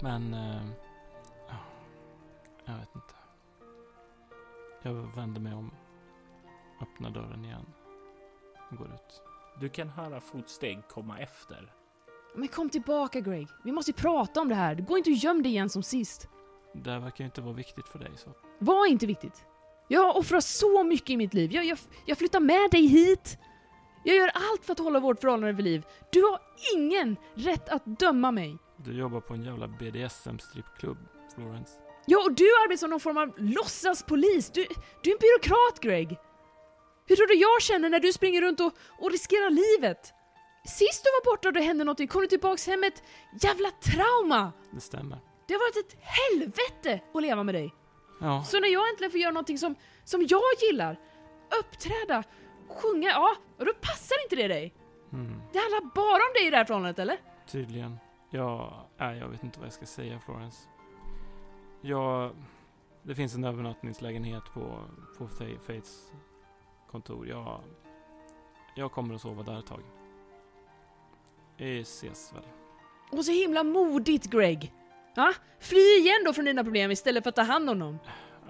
Men... 0.00 0.34
Eh, 0.34 0.62
ja, 1.48 1.56
jag 2.64 2.74
vet 2.74 2.94
inte. 2.94 3.14
Jag 4.82 4.92
vänder 4.92 5.40
mig 5.40 5.54
om, 5.54 5.70
öppnar 6.82 7.10
dörren 7.10 7.44
igen 7.44 7.66
och 8.70 8.76
går 8.76 8.94
ut. 8.94 9.22
Du 9.60 9.68
kan 9.68 9.88
höra 9.88 10.20
fotsteg 10.20 10.88
komma 10.88 11.18
efter. 11.18 11.72
Men 12.34 12.48
kom 12.48 12.70
tillbaka 12.70 13.20
Greg. 13.20 13.48
Vi 13.64 13.72
måste 13.72 13.90
ju 13.90 13.94
prata 13.94 14.40
om 14.40 14.48
det 14.48 14.54
här. 14.54 14.74
Det 14.74 14.82
går 14.82 14.98
inte 14.98 15.10
att 15.10 15.22
gömma 15.22 15.42
dig 15.42 15.52
igen 15.52 15.68
som 15.68 15.82
sist. 15.82 16.28
Det 16.74 16.90
här 16.90 17.00
verkar 17.00 17.24
ju 17.24 17.26
inte 17.26 17.40
vara 17.40 17.54
viktigt 17.54 17.88
för 17.88 17.98
dig 17.98 18.10
så. 18.16 18.30
Var 18.58 18.86
inte 18.86 19.06
viktigt. 19.06 19.44
Jag 19.88 20.00
har 20.00 20.18
offrat 20.18 20.44
så 20.44 20.84
mycket 20.84 21.10
i 21.10 21.16
mitt 21.16 21.34
liv. 21.34 21.52
Jag, 21.52 21.64
jag, 21.64 21.78
jag 22.06 22.18
flyttar 22.18 22.40
med 22.40 22.70
dig 22.70 22.86
hit. 22.86 23.38
Jag 24.04 24.16
gör 24.16 24.30
allt 24.34 24.64
för 24.64 24.72
att 24.72 24.78
hålla 24.78 25.00
vårt 25.00 25.20
förhållande 25.20 25.52
vid 25.52 25.64
liv. 25.64 25.84
Du 26.10 26.22
har 26.22 26.40
ingen 26.76 27.16
rätt 27.34 27.68
att 27.68 27.86
döma 27.86 28.30
mig. 28.30 28.58
Du 28.76 28.98
jobbar 28.98 29.20
på 29.20 29.34
en 29.34 29.42
jävla 29.42 29.68
BDSM-strippklubb, 29.68 30.98
Florence. 31.34 31.72
Ja, 32.06 32.18
och 32.24 32.32
du 32.32 32.44
arbetar 32.64 32.76
som 32.80 32.90
någon 32.90 33.00
form 33.00 33.16
av 33.18 33.32
låtsaspolis. 33.38 34.50
Du, 34.50 34.66
du 35.02 35.10
är 35.10 35.14
en 35.14 35.18
byråkrat, 35.20 35.80
Greg. 35.80 36.18
Hur 37.06 37.16
tror 37.16 37.26
du 37.26 37.34
jag 37.34 37.62
känner 37.62 37.90
när 37.90 38.00
du 38.00 38.12
springer 38.12 38.40
runt 38.42 38.60
och, 38.60 38.72
och 38.98 39.10
riskerar 39.10 39.50
livet? 39.50 40.12
Sist 40.66 41.04
du 41.04 41.10
var 41.10 41.32
borta 41.32 41.48
och 41.48 41.54
det 41.54 41.60
hände 41.60 41.84
någonting 41.84 42.08
kom 42.08 42.20
du 42.20 42.26
tillbaks 42.26 42.66
hem 42.66 42.80
med 42.80 42.92
ett 42.92 43.02
jävla 43.44 43.70
trauma. 43.70 44.52
Det 44.70 44.80
stämmer. 44.80 45.18
Det 45.48 45.54
har 45.54 45.60
varit 45.60 45.76
ett 45.92 45.98
helvete 46.00 47.00
att 47.14 47.22
leva 47.22 47.42
med 47.42 47.54
dig. 47.54 47.74
Ja, 48.20 48.44
Så 48.48 48.60
när 48.60 48.68
jag 48.68 48.88
äntligen 48.90 49.10
får 49.10 49.20
göra 49.20 49.32
någonting 49.32 49.58
som, 49.58 49.74
som 50.04 50.26
jag 50.28 50.42
gillar, 50.62 51.00
uppträda, 51.60 52.24
sjunga, 52.68 53.08
ja, 53.08 53.36
och 53.58 53.64
då 53.66 53.72
passar 53.80 54.16
inte 54.24 54.36
det 54.36 54.48
dig. 54.48 54.74
mm, 55.12 55.42
Det 55.52 55.58
handlar 55.58 55.94
bara 55.94 56.22
om 56.28 56.32
dig 56.34 56.46
i 56.46 56.50
det 56.50 56.56
här 56.56 56.64
förhållandet, 56.64 56.98
eller? 56.98 57.18
tydligen. 57.46 57.98
Ja, 58.30 58.86
nej, 58.96 59.18
jag 59.18 59.28
vet 59.28 59.44
inte 59.44 59.58
vad 59.58 59.66
jag 59.66 59.72
ska 59.72 59.86
säga, 59.86 60.20
Florence. 60.20 60.68
Ja, 61.80 62.30
det 63.02 63.14
finns 63.14 63.34
en 63.34 63.44
övernattningslägenhet 63.44 64.44
på, 64.54 64.80
på 65.18 65.26
Fa- 65.28 65.58
Faiths 65.58 66.12
kontor. 66.90 67.28
Jag, 67.28 67.60
jag 68.74 68.92
kommer 68.92 69.14
att 69.14 69.20
sova 69.20 69.42
där 69.42 69.58
ett 69.58 69.66
tag. 69.66 69.80
Vi 71.56 71.80
ses 71.80 72.32
väl. 72.34 72.42
Och 73.12 73.24
så 73.24 73.32
himla 73.32 73.62
modigt, 73.64 74.26
Greg. 74.30 74.72
Ja? 75.14 75.32
Fly 75.60 75.78
igen 75.98 76.22
då 76.24 76.32
från 76.32 76.44
dina 76.44 76.64
problem 76.64 76.90
istället 76.90 77.22
för 77.22 77.28
att 77.28 77.36
ta 77.36 77.42
hand 77.42 77.70
om 77.70 77.78
dem. 77.78 77.98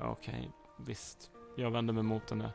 Okej, 0.03 0.51
visst. 0.77 1.31
Jag 1.57 1.71
vänder 1.71 1.95
mig 1.95 2.03
mot 2.03 2.31
henne. 2.31 2.51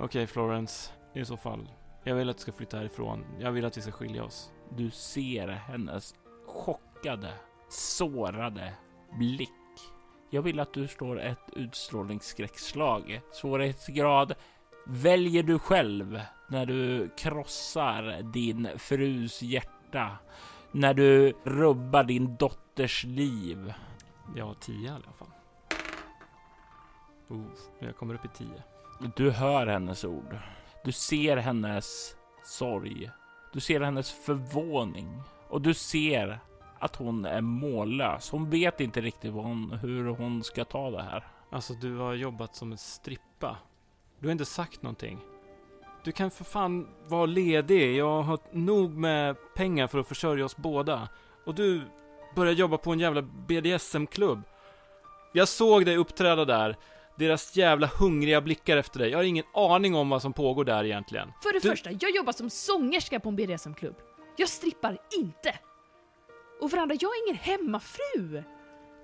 Okej, 0.00 0.26
Florence. 0.26 0.92
I 1.14 1.24
så 1.24 1.36
fall. 1.36 1.68
Jag 2.04 2.14
vill 2.14 2.28
att 2.28 2.36
du 2.36 2.40
ska 2.42 2.52
flytta 2.52 2.76
härifrån. 2.76 3.24
Jag 3.38 3.52
vill 3.52 3.64
att 3.64 3.76
vi 3.76 3.82
ska 3.82 3.90
skilja 3.90 4.24
oss. 4.24 4.52
Du 4.76 4.90
ser 4.90 5.48
hennes 5.48 6.14
chockade, 6.46 7.32
sårade 7.68 8.74
blick. 9.18 9.50
Jag 10.30 10.42
vill 10.42 10.60
att 10.60 10.72
du 10.72 10.88
slår 10.88 11.20
ett 11.20 11.50
utstrålningsskräckslag. 11.56 13.20
Svårighetsgrad 13.32 14.34
väljer 14.86 15.42
du 15.42 15.58
själv 15.58 16.20
när 16.48 16.66
du 16.66 17.10
krossar 17.16 18.22
din 18.22 18.68
frus 18.76 19.42
hjärta. 19.42 20.18
När 20.72 20.94
du 20.94 21.32
rubbar 21.44 22.04
din 22.04 22.36
dotters 22.36 23.04
liv. 23.04 23.74
Jag 24.36 24.46
har 24.46 24.54
tio 24.54 24.88
i 24.88 24.94
alla 24.94 25.12
fall. 25.12 25.28
Oh, 27.28 27.46
jag 27.78 27.96
kommer 27.96 28.14
upp 28.14 28.24
i 28.24 28.28
tio. 28.28 28.62
Du 29.16 29.30
hör 29.30 29.66
hennes 29.66 30.04
ord. 30.04 30.36
Du 30.84 30.92
ser 30.92 31.36
hennes 31.36 32.16
sorg. 32.44 33.10
Du 33.52 33.60
ser 33.60 33.80
hennes 33.80 34.12
förvåning 34.12 35.22
och 35.48 35.60
du 35.60 35.74
ser 35.74 36.40
att 36.78 36.96
hon 36.96 37.24
är 37.24 37.40
mållös. 37.40 38.30
Hon 38.30 38.50
vet 38.50 38.80
inte 38.80 39.00
riktigt 39.00 39.32
vad 39.32 39.44
hon, 39.44 39.72
hur 39.72 40.06
hon 40.06 40.44
ska 40.44 40.64
ta 40.64 40.90
det 40.90 41.02
här. 41.02 41.26
Alltså, 41.50 41.74
du 41.74 41.96
har 41.96 42.14
jobbat 42.14 42.54
som 42.54 42.72
en 42.72 42.78
strippa. 42.78 43.56
Du 44.18 44.26
har 44.26 44.32
inte 44.32 44.44
sagt 44.44 44.82
någonting. 44.82 45.18
Du 46.04 46.12
kan 46.12 46.30
för 46.30 46.44
fan 46.44 46.88
vara 47.06 47.26
ledig. 47.26 47.96
Jag 47.96 48.22
har 48.22 48.38
nog 48.52 48.90
med 48.90 49.36
pengar 49.54 49.86
för 49.86 49.98
att 49.98 50.08
försörja 50.08 50.44
oss 50.44 50.56
båda. 50.56 51.08
Och 51.44 51.54
du 51.54 51.82
börjar 52.34 52.52
jobba 52.52 52.76
på 52.76 52.92
en 52.92 53.00
jävla 53.00 53.22
BDSM-klubb. 53.22 54.42
Jag 55.32 55.48
såg 55.48 55.84
dig 55.84 55.96
uppträda 55.96 56.44
där. 56.44 56.76
Deras 57.18 57.56
jävla 57.56 57.86
hungriga 57.86 58.40
blickar 58.40 58.76
efter 58.76 58.98
dig. 58.98 59.10
Jag 59.10 59.18
har 59.18 59.22
ingen 59.24 59.44
aning 59.54 59.94
om 59.94 60.08
vad 60.10 60.22
som 60.22 60.32
pågår 60.32 60.64
där 60.64 60.84
egentligen. 60.84 61.32
För 61.42 61.52
det 61.52 61.58
Du- 61.62 61.68
första, 61.70 61.90
jag 61.90 62.10
jobbar 62.16 62.32
som 62.32 62.50
sångerska 62.50 63.20
på 63.20 63.28
en 63.28 63.36
BDSM-klubb. 63.36 63.96
Jag 64.36 64.48
strippar 64.48 64.98
inte. 65.18 65.58
Och 66.60 66.70
för 66.70 66.76
det 66.76 66.82
andra, 66.82 66.96
jag 67.00 67.10
är 67.10 67.24
ingen 67.28 67.36
hemmafru. 67.42 68.42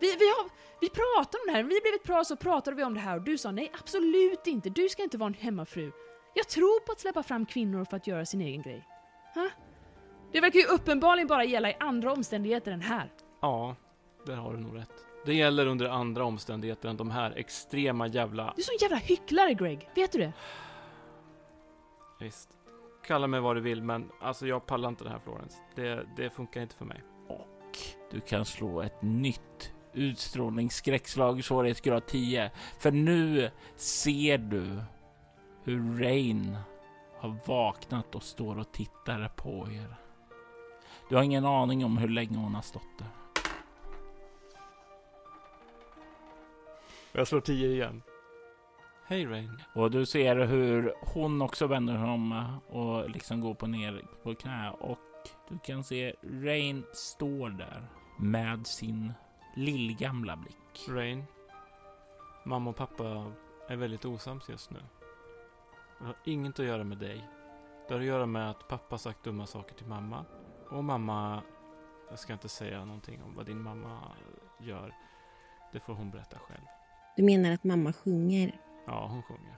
Vi, 0.00 0.16
vi, 0.18 0.26
har, 0.28 0.50
vi 0.80 0.88
pratade 0.88 1.38
om 1.42 1.46
det 1.46 1.52
här, 1.52 1.62
vi 1.62 1.68
blev 1.80 1.94
ett 1.94 2.02
par 2.06 2.24
så 2.24 2.36
pratade 2.36 2.76
vi 2.76 2.84
om 2.84 2.94
det 2.94 3.00
här 3.00 3.16
och 3.16 3.22
du 3.22 3.38
sa 3.38 3.50
nej, 3.50 3.72
absolut 3.80 4.46
inte, 4.46 4.70
du 4.70 4.88
ska 4.88 5.02
inte 5.02 5.18
vara 5.18 5.26
en 5.26 5.34
hemmafru. 5.34 5.92
Jag 6.34 6.48
tror 6.48 6.80
på 6.80 6.92
att 6.92 7.00
släppa 7.00 7.22
fram 7.22 7.46
kvinnor 7.46 7.84
för 7.90 7.96
att 7.96 8.06
göra 8.06 8.26
sin 8.26 8.40
egen 8.40 8.62
grej. 8.62 8.88
Ha? 9.34 9.48
Det 10.32 10.40
verkar 10.40 10.58
ju 10.58 10.66
uppenbarligen 10.66 11.26
bara 11.28 11.44
gälla 11.44 11.70
i 11.70 11.76
andra 11.80 12.12
omständigheter 12.12 12.72
än 12.72 12.80
här. 12.80 13.12
Ja, 13.40 13.76
där 14.26 14.34
har 14.36 14.52
du 14.52 14.60
nog 14.60 14.76
rätt. 14.76 14.92
Det 15.24 15.34
gäller 15.34 15.66
under 15.66 15.88
andra 15.88 16.24
omständigheter 16.24 16.88
än 16.88 16.96
de 16.96 17.10
här 17.10 17.32
extrema 17.36 18.06
jävla... 18.06 18.52
Du 18.56 18.62
är 18.62 18.64
sån 18.64 18.76
jävla 18.80 18.96
hycklare 18.96 19.54
Greg, 19.54 19.88
vet 19.94 20.12
du 20.12 20.18
det? 20.18 20.32
Visst. 22.20 22.48
Kalla 23.06 23.26
mig 23.26 23.40
vad 23.40 23.56
du 23.56 23.60
vill, 23.60 23.82
men 23.82 24.10
alltså 24.20 24.46
jag 24.46 24.66
pallar 24.66 24.88
inte 24.88 25.04
det 25.04 25.10
här 25.10 25.18
Florence. 25.18 25.56
Det, 25.74 26.06
det 26.16 26.30
funkar 26.30 26.62
inte 26.62 26.76
för 26.76 26.84
mig. 26.84 27.02
Och 27.28 27.78
du 28.10 28.20
kan 28.20 28.44
slå 28.44 28.82
ett 28.82 29.02
nytt 29.02 29.72
utstrålningsskräckslag 29.92 31.44
svårighetsgrad 31.44 32.06
10. 32.06 32.50
För 32.78 32.90
nu 32.90 33.50
ser 33.76 34.38
du 34.38 34.82
hur 35.64 35.98
Rain 35.98 36.56
har 37.18 37.36
vaknat 37.46 38.14
och 38.14 38.22
står 38.22 38.58
och 38.58 38.72
tittar 38.72 39.28
på 39.28 39.68
er. 39.70 39.96
Du 41.08 41.16
har 41.16 41.22
ingen 41.22 41.44
aning 41.44 41.84
om 41.84 41.96
hur 41.96 42.08
länge 42.08 42.36
hon 42.36 42.54
har 42.54 42.62
stått 42.62 42.98
där. 42.98 43.23
Jag 47.16 47.28
slår 47.28 47.40
tio 47.40 47.68
igen. 47.68 48.02
Hej 49.06 49.26
Rain. 49.26 49.62
Och 49.74 49.90
du 49.90 50.06
ser 50.06 50.36
hur 50.36 50.94
hon 51.02 51.42
också 51.42 51.66
vänder 51.66 51.94
sig 51.94 52.04
om 52.04 52.58
och 52.68 53.10
liksom 53.10 53.40
går 53.40 53.54
på 53.54 53.66
ner 53.66 54.04
på 54.22 54.34
knä 54.34 54.70
och 54.70 54.98
du 55.48 55.58
kan 55.58 55.84
se 55.84 56.14
Rain 56.22 56.84
står 56.92 57.50
där 57.50 57.86
med 58.18 58.66
sin 58.66 59.12
lillgamla 59.56 60.36
blick. 60.36 60.88
Rain. 60.88 61.24
Mamma 62.44 62.70
och 62.70 62.76
pappa 62.76 63.32
är 63.68 63.76
väldigt 63.76 64.04
osams 64.04 64.48
just 64.48 64.70
nu. 64.70 64.80
Det 65.98 66.04
har 66.04 66.16
inget 66.24 66.60
att 66.60 66.66
göra 66.66 66.84
med 66.84 66.98
dig. 66.98 67.28
Det 67.88 67.94
har 67.94 68.00
att 68.00 68.06
göra 68.06 68.26
med 68.26 68.50
att 68.50 68.68
pappa 68.68 68.98
sagt 68.98 69.24
dumma 69.24 69.46
saker 69.46 69.74
till 69.74 69.86
mamma. 69.86 70.24
Och 70.70 70.84
mamma... 70.84 71.42
Jag 72.10 72.18
ska 72.18 72.32
inte 72.32 72.48
säga 72.48 72.84
någonting 72.84 73.22
om 73.22 73.34
vad 73.36 73.46
din 73.46 73.62
mamma 73.62 74.00
gör. 74.60 74.94
Det 75.72 75.80
får 75.80 75.94
hon 75.94 76.10
berätta 76.10 76.38
själv. 76.38 76.64
Du 77.16 77.22
menar 77.22 77.50
att 77.50 77.64
mamma 77.64 77.92
sjunger? 77.92 78.60
Ja, 78.86 79.06
hon 79.10 79.22
sjunger. 79.22 79.56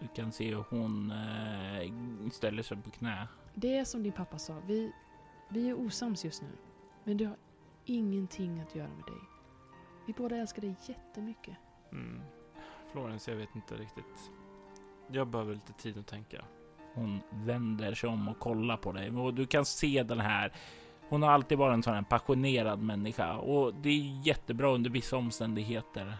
Du 0.00 0.08
kan 0.14 0.32
se 0.32 0.54
hur 0.54 0.64
hon 0.70 1.10
eh, 1.10 2.30
ställer 2.30 2.62
sig 2.62 2.76
på 2.76 2.90
knä. 2.90 3.28
Det 3.54 3.76
är 3.76 3.84
som 3.84 4.02
din 4.02 4.12
pappa 4.12 4.38
sa, 4.38 4.56
vi, 4.66 4.92
vi 5.48 5.68
är 5.68 5.80
osams 5.86 6.24
just 6.24 6.42
nu. 6.42 6.48
Men 7.04 7.16
det 7.16 7.24
har 7.24 7.36
ingenting 7.84 8.60
att 8.60 8.74
göra 8.74 8.88
med 8.88 9.04
dig. 9.04 9.20
Vi 10.06 10.12
båda 10.12 10.36
älskar 10.36 10.62
dig 10.62 10.74
jättemycket. 10.86 11.56
Mm. 11.92 12.20
Florence, 12.92 13.30
jag 13.30 13.38
vet 13.38 13.54
inte 13.54 13.74
riktigt. 13.74 14.30
Jag 15.06 15.28
behöver 15.28 15.54
lite 15.54 15.72
tid 15.72 15.98
att 15.98 16.06
tänka. 16.06 16.44
Hon 16.94 17.20
vänder 17.30 17.94
sig 17.94 18.08
om 18.08 18.28
och 18.28 18.38
kollar 18.38 18.76
på 18.76 18.92
dig 18.92 19.10
och 19.10 19.34
du 19.34 19.46
kan 19.46 19.64
se 19.64 20.02
den 20.02 20.20
här. 20.20 20.52
Hon 21.12 21.22
har 21.22 21.30
alltid 21.30 21.58
varit 21.58 21.74
en 21.74 21.82
sån 21.82 21.94
här 21.94 22.02
passionerad 22.02 22.82
människa 22.82 23.36
och 23.36 23.74
det 23.74 23.88
är 23.88 24.26
jättebra 24.26 24.68
under 24.68 24.90
vissa 24.90 25.16
omständigheter. 25.16 26.16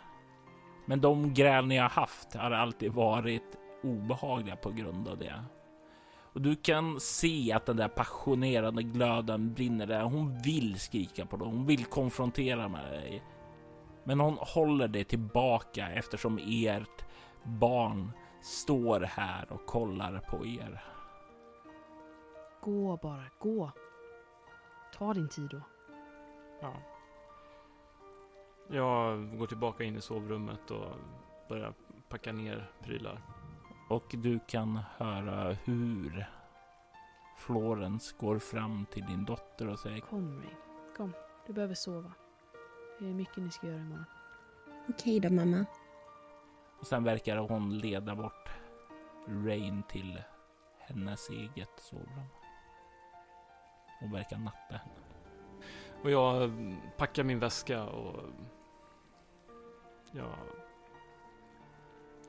Men 0.87 1.01
de 1.01 1.35
gräl 1.35 1.67
ni 1.67 1.77
har 1.77 1.89
haft 1.89 2.35
har 2.35 2.51
alltid 2.51 2.93
varit 2.93 3.59
obehagliga 3.83 4.57
på 4.57 4.71
grund 4.71 5.09
av 5.09 5.19
det. 5.19 5.45
Och 6.33 6.41
du 6.41 6.57
kan 6.57 7.01
se 7.01 7.53
att 7.53 7.67
den 7.67 7.77
där 7.77 7.89
passionerade 7.89 8.83
glöden 8.83 9.55
brinner 9.55 9.87
där. 9.87 10.03
Hon 10.03 10.43
vill 10.43 10.81
skrika 10.81 11.27
på 11.27 11.37
dig. 11.37 11.49
Hon 11.49 11.67
vill 11.67 11.85
konfrontera 11.85 12.69
med 12.69 12.85
dig. 12.85 13.23
Men 14.05 14.21
hon 14.21 14.37
håller 14.41 14.89
dig 14.89 15.05
tillbaka 15.05 15.89
eftersom 15.89 16.39
ert 16.39 17.05
barn 17.43 18.13
står 18.43 19.01
här 19.01 19.53
och 19.53 19.67
kollar 19.67 20.19
på 20.19 20.47
er. 20.47 20.83
Gå 22.61 22.99
bara, 23.03 23.25
gå. 23.39 23.71
Ta 24.99 25.15
din 25.15 25.29
tid 25.29 25.49
då. 25.51 25.61
Ja. 26.61 26.73
Jag 28.69 29.39
går 29.39 29.47
tillbaka 29.47 29.85
in 29.85 29.97
i 29.97 30.01
sovrummet 30.01 30.71
och 30.71 30.95
börjar 31.49 31.75
packa 32.09 32.33
ner 32.33 32.71
prylar. 32.81 33.23
Och 33.89 34.07
du 34.11 34.39
kan 34.47 34.77
höra 34.97 35.53
hur 35.53 36.27
Florence 37.39 38.15
går 38.19 38.39
fram 38.39 38.87
till 38.87 39.07
din 39.07 39.25
dotter 39.25 39.69
och 39.69 39.79
säger 39.79 40.01
Kom 40.01 40.41
Rain, 40.41 40.57
kom. 40.97 41.13
Du 41.47 41.53
behöver 41.53 41.75
sova. 41.75 42.13
Det 42.99 43.05
är 43.05 43.15
mycket 43.15 43.37
ni 43.37 43.51
ska 43.51 43.67
göra 43.67 43.81
imorgon. 43.81 44.05
Okej 44.89 45.21
då 45.21 45.31
mamma. 45.31 45.65
Och 46.81 46.87
sen 46.87 47.05
verkar 47.05 47.37
hon 47.37 47.79
leda 47.79 48.15
bort 48.15 48.49
Rain 49.27 49.83
till 49.89 50.23
hennes 50.79 51.31
eget 51.31 51.81
sovrum. 51.81 52.27
Och 54.03 54.15
verkar 54.15 54.39
natta 54.39 54.77
henne. 54.77 54.95
Och 56.03 56.11
jag 56.11 56.51
packar 56.97 57.25
min 57.25 57.39
väska 57.39 57.85
och 57.85 58.23
jag 60.13 60.35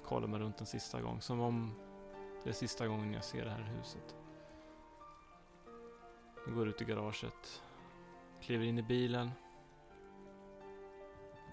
kollar 0.05 0.27
mig 0.27 0.39
runt 0.39 0.59
en 0.59 0.65
sista 0.65 1.01
gång. 1.01 1.21
Som 1.21 1.39
om 1.39 1.75
det 2.43 2.49
är 2.49 2.53
sista 2.53 2.87
gången 2.87 3.13
jag 3.13 3.23
ser 3.23 3.45
det 3.45 3.51
här 3.51 3.63
huset. 3.77 4.15
Jag 6.45 6.55
går 6.55 6.67
ut 6.67 6.81
i 6.81 6.85
garaget, 6.85 7.63
kliver 8.41 8.65
in 8.65 8.77
i 8.77 8.83
bilen, 8.83 9.31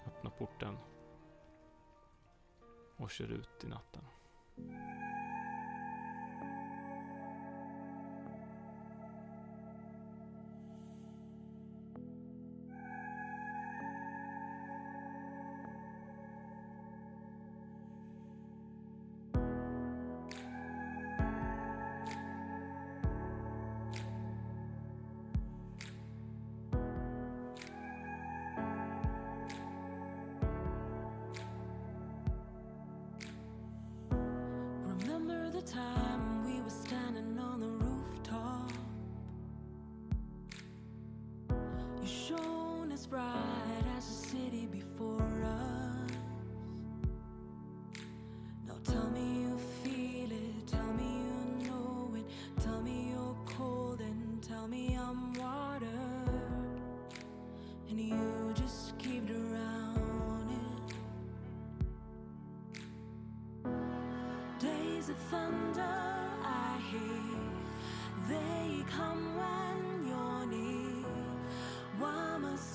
öppnar 0.07 0.31
porten 0.31 0.77
och 2.97 3.11
kör 3.11 3.31
ut 3.31 3.63
i 3.63 3.67
natten. 3.67 4.03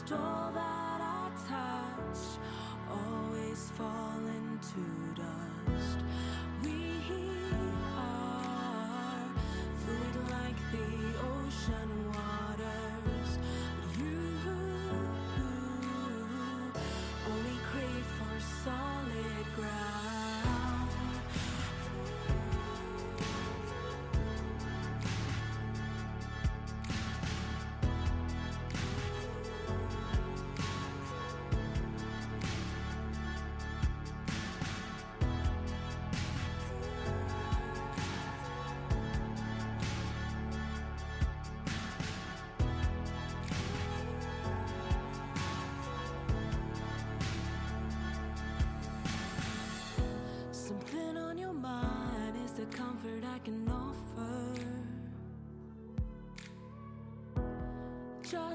storm. 0.06 0.45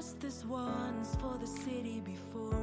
Just 0.02 0.18
this 0.18 0.44
once 0.44 1.14
for 1.20 1.38
the 1.38 1.46
city 1.46 2.00
before 2.04 2.61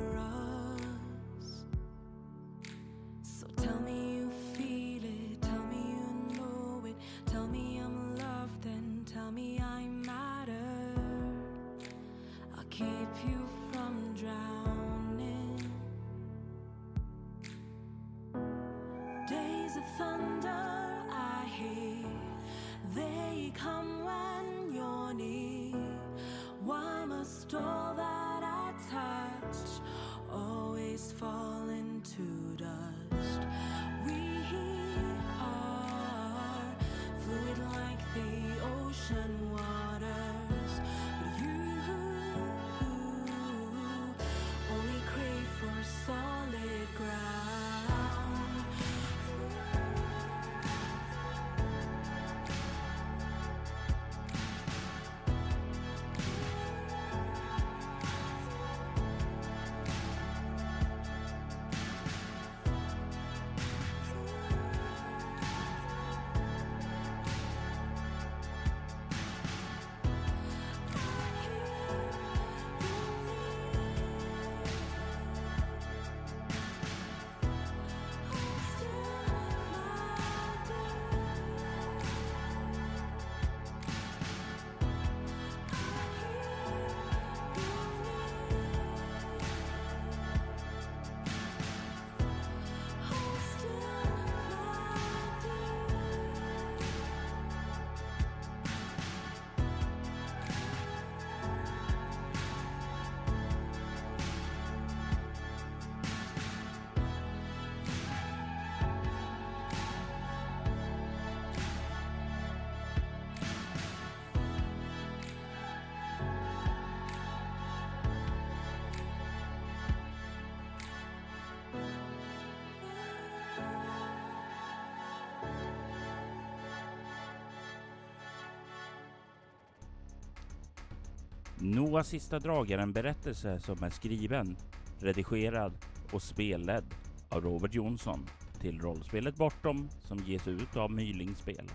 Noahs 131.62 132.08
sista 132.08 132.40
drag 132.40 132.72
är 132.72 132.78
en 132.78 132.92
berättelse 132.92 133.60
som 133.60 133.84
är 133.84 133.90
skriven, 133.90 134.58
redigerad 135.00 135.74
och 136.12 136.22
spelledd 136.22 136.94
av 137.30 137.44
Robert 137.44 137.74
Jonsson 137.74 138.26
till 138.60 138.82
rollspelet 138.82 139.36
Bortom 139.36 139.90
som 140.04 140.18
ges 140.18 140.48
ut 140.48 140.78
av 140.78 140.92
Mylingspel. 140.92 141.72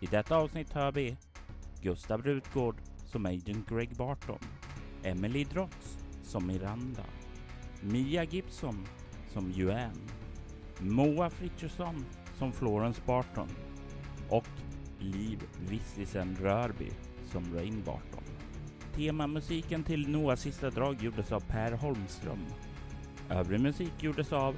I 0.00 0.06
detta 0.06 0.36
avsnitt 0.36 0.72
hör 0.72 0.92
vi 0.92 1.16
Gustav 1.82 2.22
Rutgård 2.22 2.76
som 3.06 3.26
Agent 3.26 3.68
Greg 3.68 3.96
Barton, 3.96 4.38
Emily 5.02 5.44
Drotz 5.44 5.98
som 6.22 6.46
Miranda, 6.46 7.04
Mia 7.80 8.24
Gibson 8.24 8.86
som 9.32 9.52
Joanne. 9.52 10.08
Moa 10.80 11.30
Frithiofsson 11.30 12.04
som 12.38 12.52
Florence 12.52 13.02
Barton 13.06 13.48
och 14.28 14.48
Liv 14.98 15.42
Vistisen 15.68 16.36
Rörby 16.40 16.90
som 17.32 17.54
Rain 17.54 17.82
Barton. 17.86 18.27
Temamusiken 18.98 19.84
till 19.84 20.08
Noahs 20.08 20.40
sista 20.40 20.70
drag 20.70 21.02
gjordes 21.02 21.32
av 21.32 21.40
Per 21.40 21.72
Holmström. 21.72 22.46
Övrig 23.30 23.60
musik 23.60 23.92
gjordes 24.00 24.32
av 24.32 24.56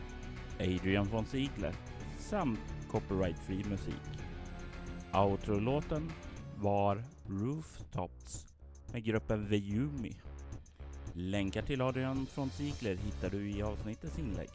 Adrian 0.61 1.09
von 1.09 1.24
Ziegler 1.24 1.74
samt 2.18 2.61
copyright-fri 2.91 3.64
musik. 3.64 4.22
Outro-låten 5.12 6.12
var 6.57 7.03
Rooftops 7.26 8.47
med 8.93 9.05
gruppen 9.05 9.49
Vejumi. 9.49 10.16
Länkar 11.12 11.62
till 11.62 11.82
Adrian 11.82 12.26
von 12.34 12.51
Ziegler 12.51 12.97
hittar 12.97 13.30
du 13.30 13.51
i 13.51 13.62
avsnittets 13.62 14.18
inlägg. 14.18 14.51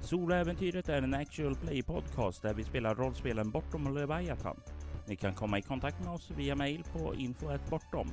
Soloäventyret 0.00 0.88
är 0.88 1.02
en 1.02 1.14
actual 1.14 1.54
play 1.54 1.82
podcast 1.82 2.42
där 2.42 2.54
vi 2.54 2.64
spelar 2.64 2.94
rollspelen 2.94 3.50
Bortom 3.50 3.86
och 3.86 3.94
Leviathan. 3.94 4.60
Ni 5.06 5.16
kan 5.16 5.34
komma 5.34 5.58
i 5.58 5.62
kontakt 5.62 6.04
med 6.04 6.14
oss 6.14 6.30
via 6.30 6.56
mail 6.56 6.84
på 6.92 7.14
info.bortom. 7.14 8.08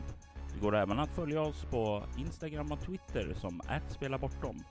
Det 0.58 0.62
går 0.62 0.76
även 0.76 1.00
att 1.00 1.10
följa 1.10 1.42
oss 1.42 1.66
på 1.70 2.04
Instagram 2.18 2.72
och 2.72 2.82
Twitter 2.82 3.34
som 3.34 3.62
@spelabortom, 3.90 4.64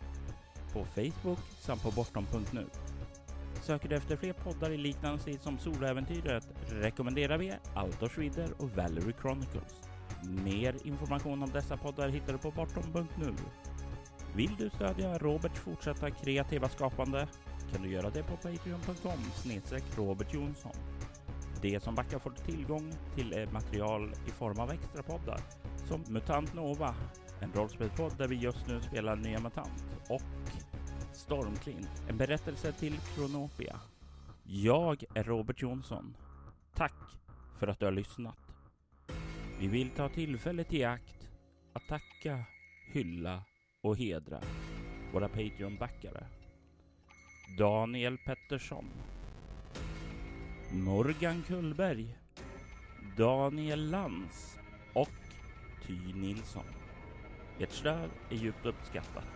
på 0.73 0.85
Facebook 0.85 1.39
samt 1.59 1.83
på 1.83 1.91
bortom.nu. 1.91 2.67
Söker 3.63 3.89
du 3.89 3.97
efter 3.97 4.17
fler 4.17 4.33
poddar 4.33 4.71
i 4.71 4.77
liknande 4.77 5.19
stil 5.19 5.39
som 5.39 5.59
Soloäventyret 5.59 6.49
rekommenderar 6.69 7.39
vi 7.39 7.53
Altor 7.75 8.09
Schwider 8.09 8.49
och 8.59 8.71
Valerie 8.71 9.15
Chronicles. 9.21 9.81
Mer 10.45 10.87
information 10.87 11.43
om 11.43 11.51
dessa 11.51 11.77
poddar 11.77 12.09
hittar 12.09 12.33
du 12.33 12.39
på 12.39 12.51
bortom.nu. 12.51 13.35
Vill 14.35 14.57
du 14.59 14.71
stödja 14.71 15.19
Roberts 15.19 15.61
fortsatta 15.61 16.11
kreativa 16.11 16.69
skapande 16.69 17.29
kan 17.73 17.83
du 17.83 17.89
göra 17.91 18.11
det 18.11 18.23
på 18.23 18.37
patreon.com 18.37 19.19
snedstreck 19.35 19.85
Robert 19.97 20.35
Jonsson. 20.35 20.73
Det 21.63 21.83
som 21.83 21.95
backar 21.95 22.19
får 22.19 22.31
tillgång 22.31 22.93
till 23.15 23.39
eh, 23.39 23.53
material 23.53 24.13
i 24.27 24.31
form 24.31 24.61
av 24.61 24.71
extra 24.71 25.03
poddar 25.03 25.41
som 25.89 26.05
Mutant 26.09 26.55
Nova, 26.55 26.95
en 27.41 27.53
rollspelspodd 27.53 28.19
där 28.19 28.29
vi 28.29 28.37
just 28.37 28.67
nu 28.67 28.81
spelar 28.81 29.17
Nya 29.17 29.41
Mutant 29.41 29.85
och 30.09 30.23
Stormklint, 31.13 32.03
en 32.09 32.17
berättelse 32.17 32.73
till 32.73 32.99
Kronopia. 33.15 33.81
Jag 34.45 35.05
är 35.15 35.25
Robert 35.25 35.63
Jonsson. 35.63 36.17
Tack 36.75 36.95
för 37.59 37.67
att 37.69 37.81
du 37.81 37.85
har 37.85 37.93
lyssnat. 37.93 38.39
Vi 39.61 39.67
vill 39.67 39.91
ta 39.91 40.09
tillfället 40.09 40.73
i 40.73 40.85
akt 40.85 41.29
att 41.73 41.89
tacka, 41.89 42.45
hylla 42.93 43.43
och 43.83 43.97
hedra 43.97 44.41
våra 45.13 45.29
Patreon-backare. 45.29 46.27
Daniel 47.59 48.19
Pettersson. 48.19 48.85
Morgan 50.73 51.43
Kullberg. 51.47 52.19
Daniel 53.17 53.91
Lantz 53.91 54.59
och 54.95 55.26
Ty 55.87 56.13
Nilsson. 56.15 56.65
Ert 57.59 57.73
stöd 57.73 58.11
är 58.31 58.37
djupt 58.37 58.67
uppskattat. 58.67 59.36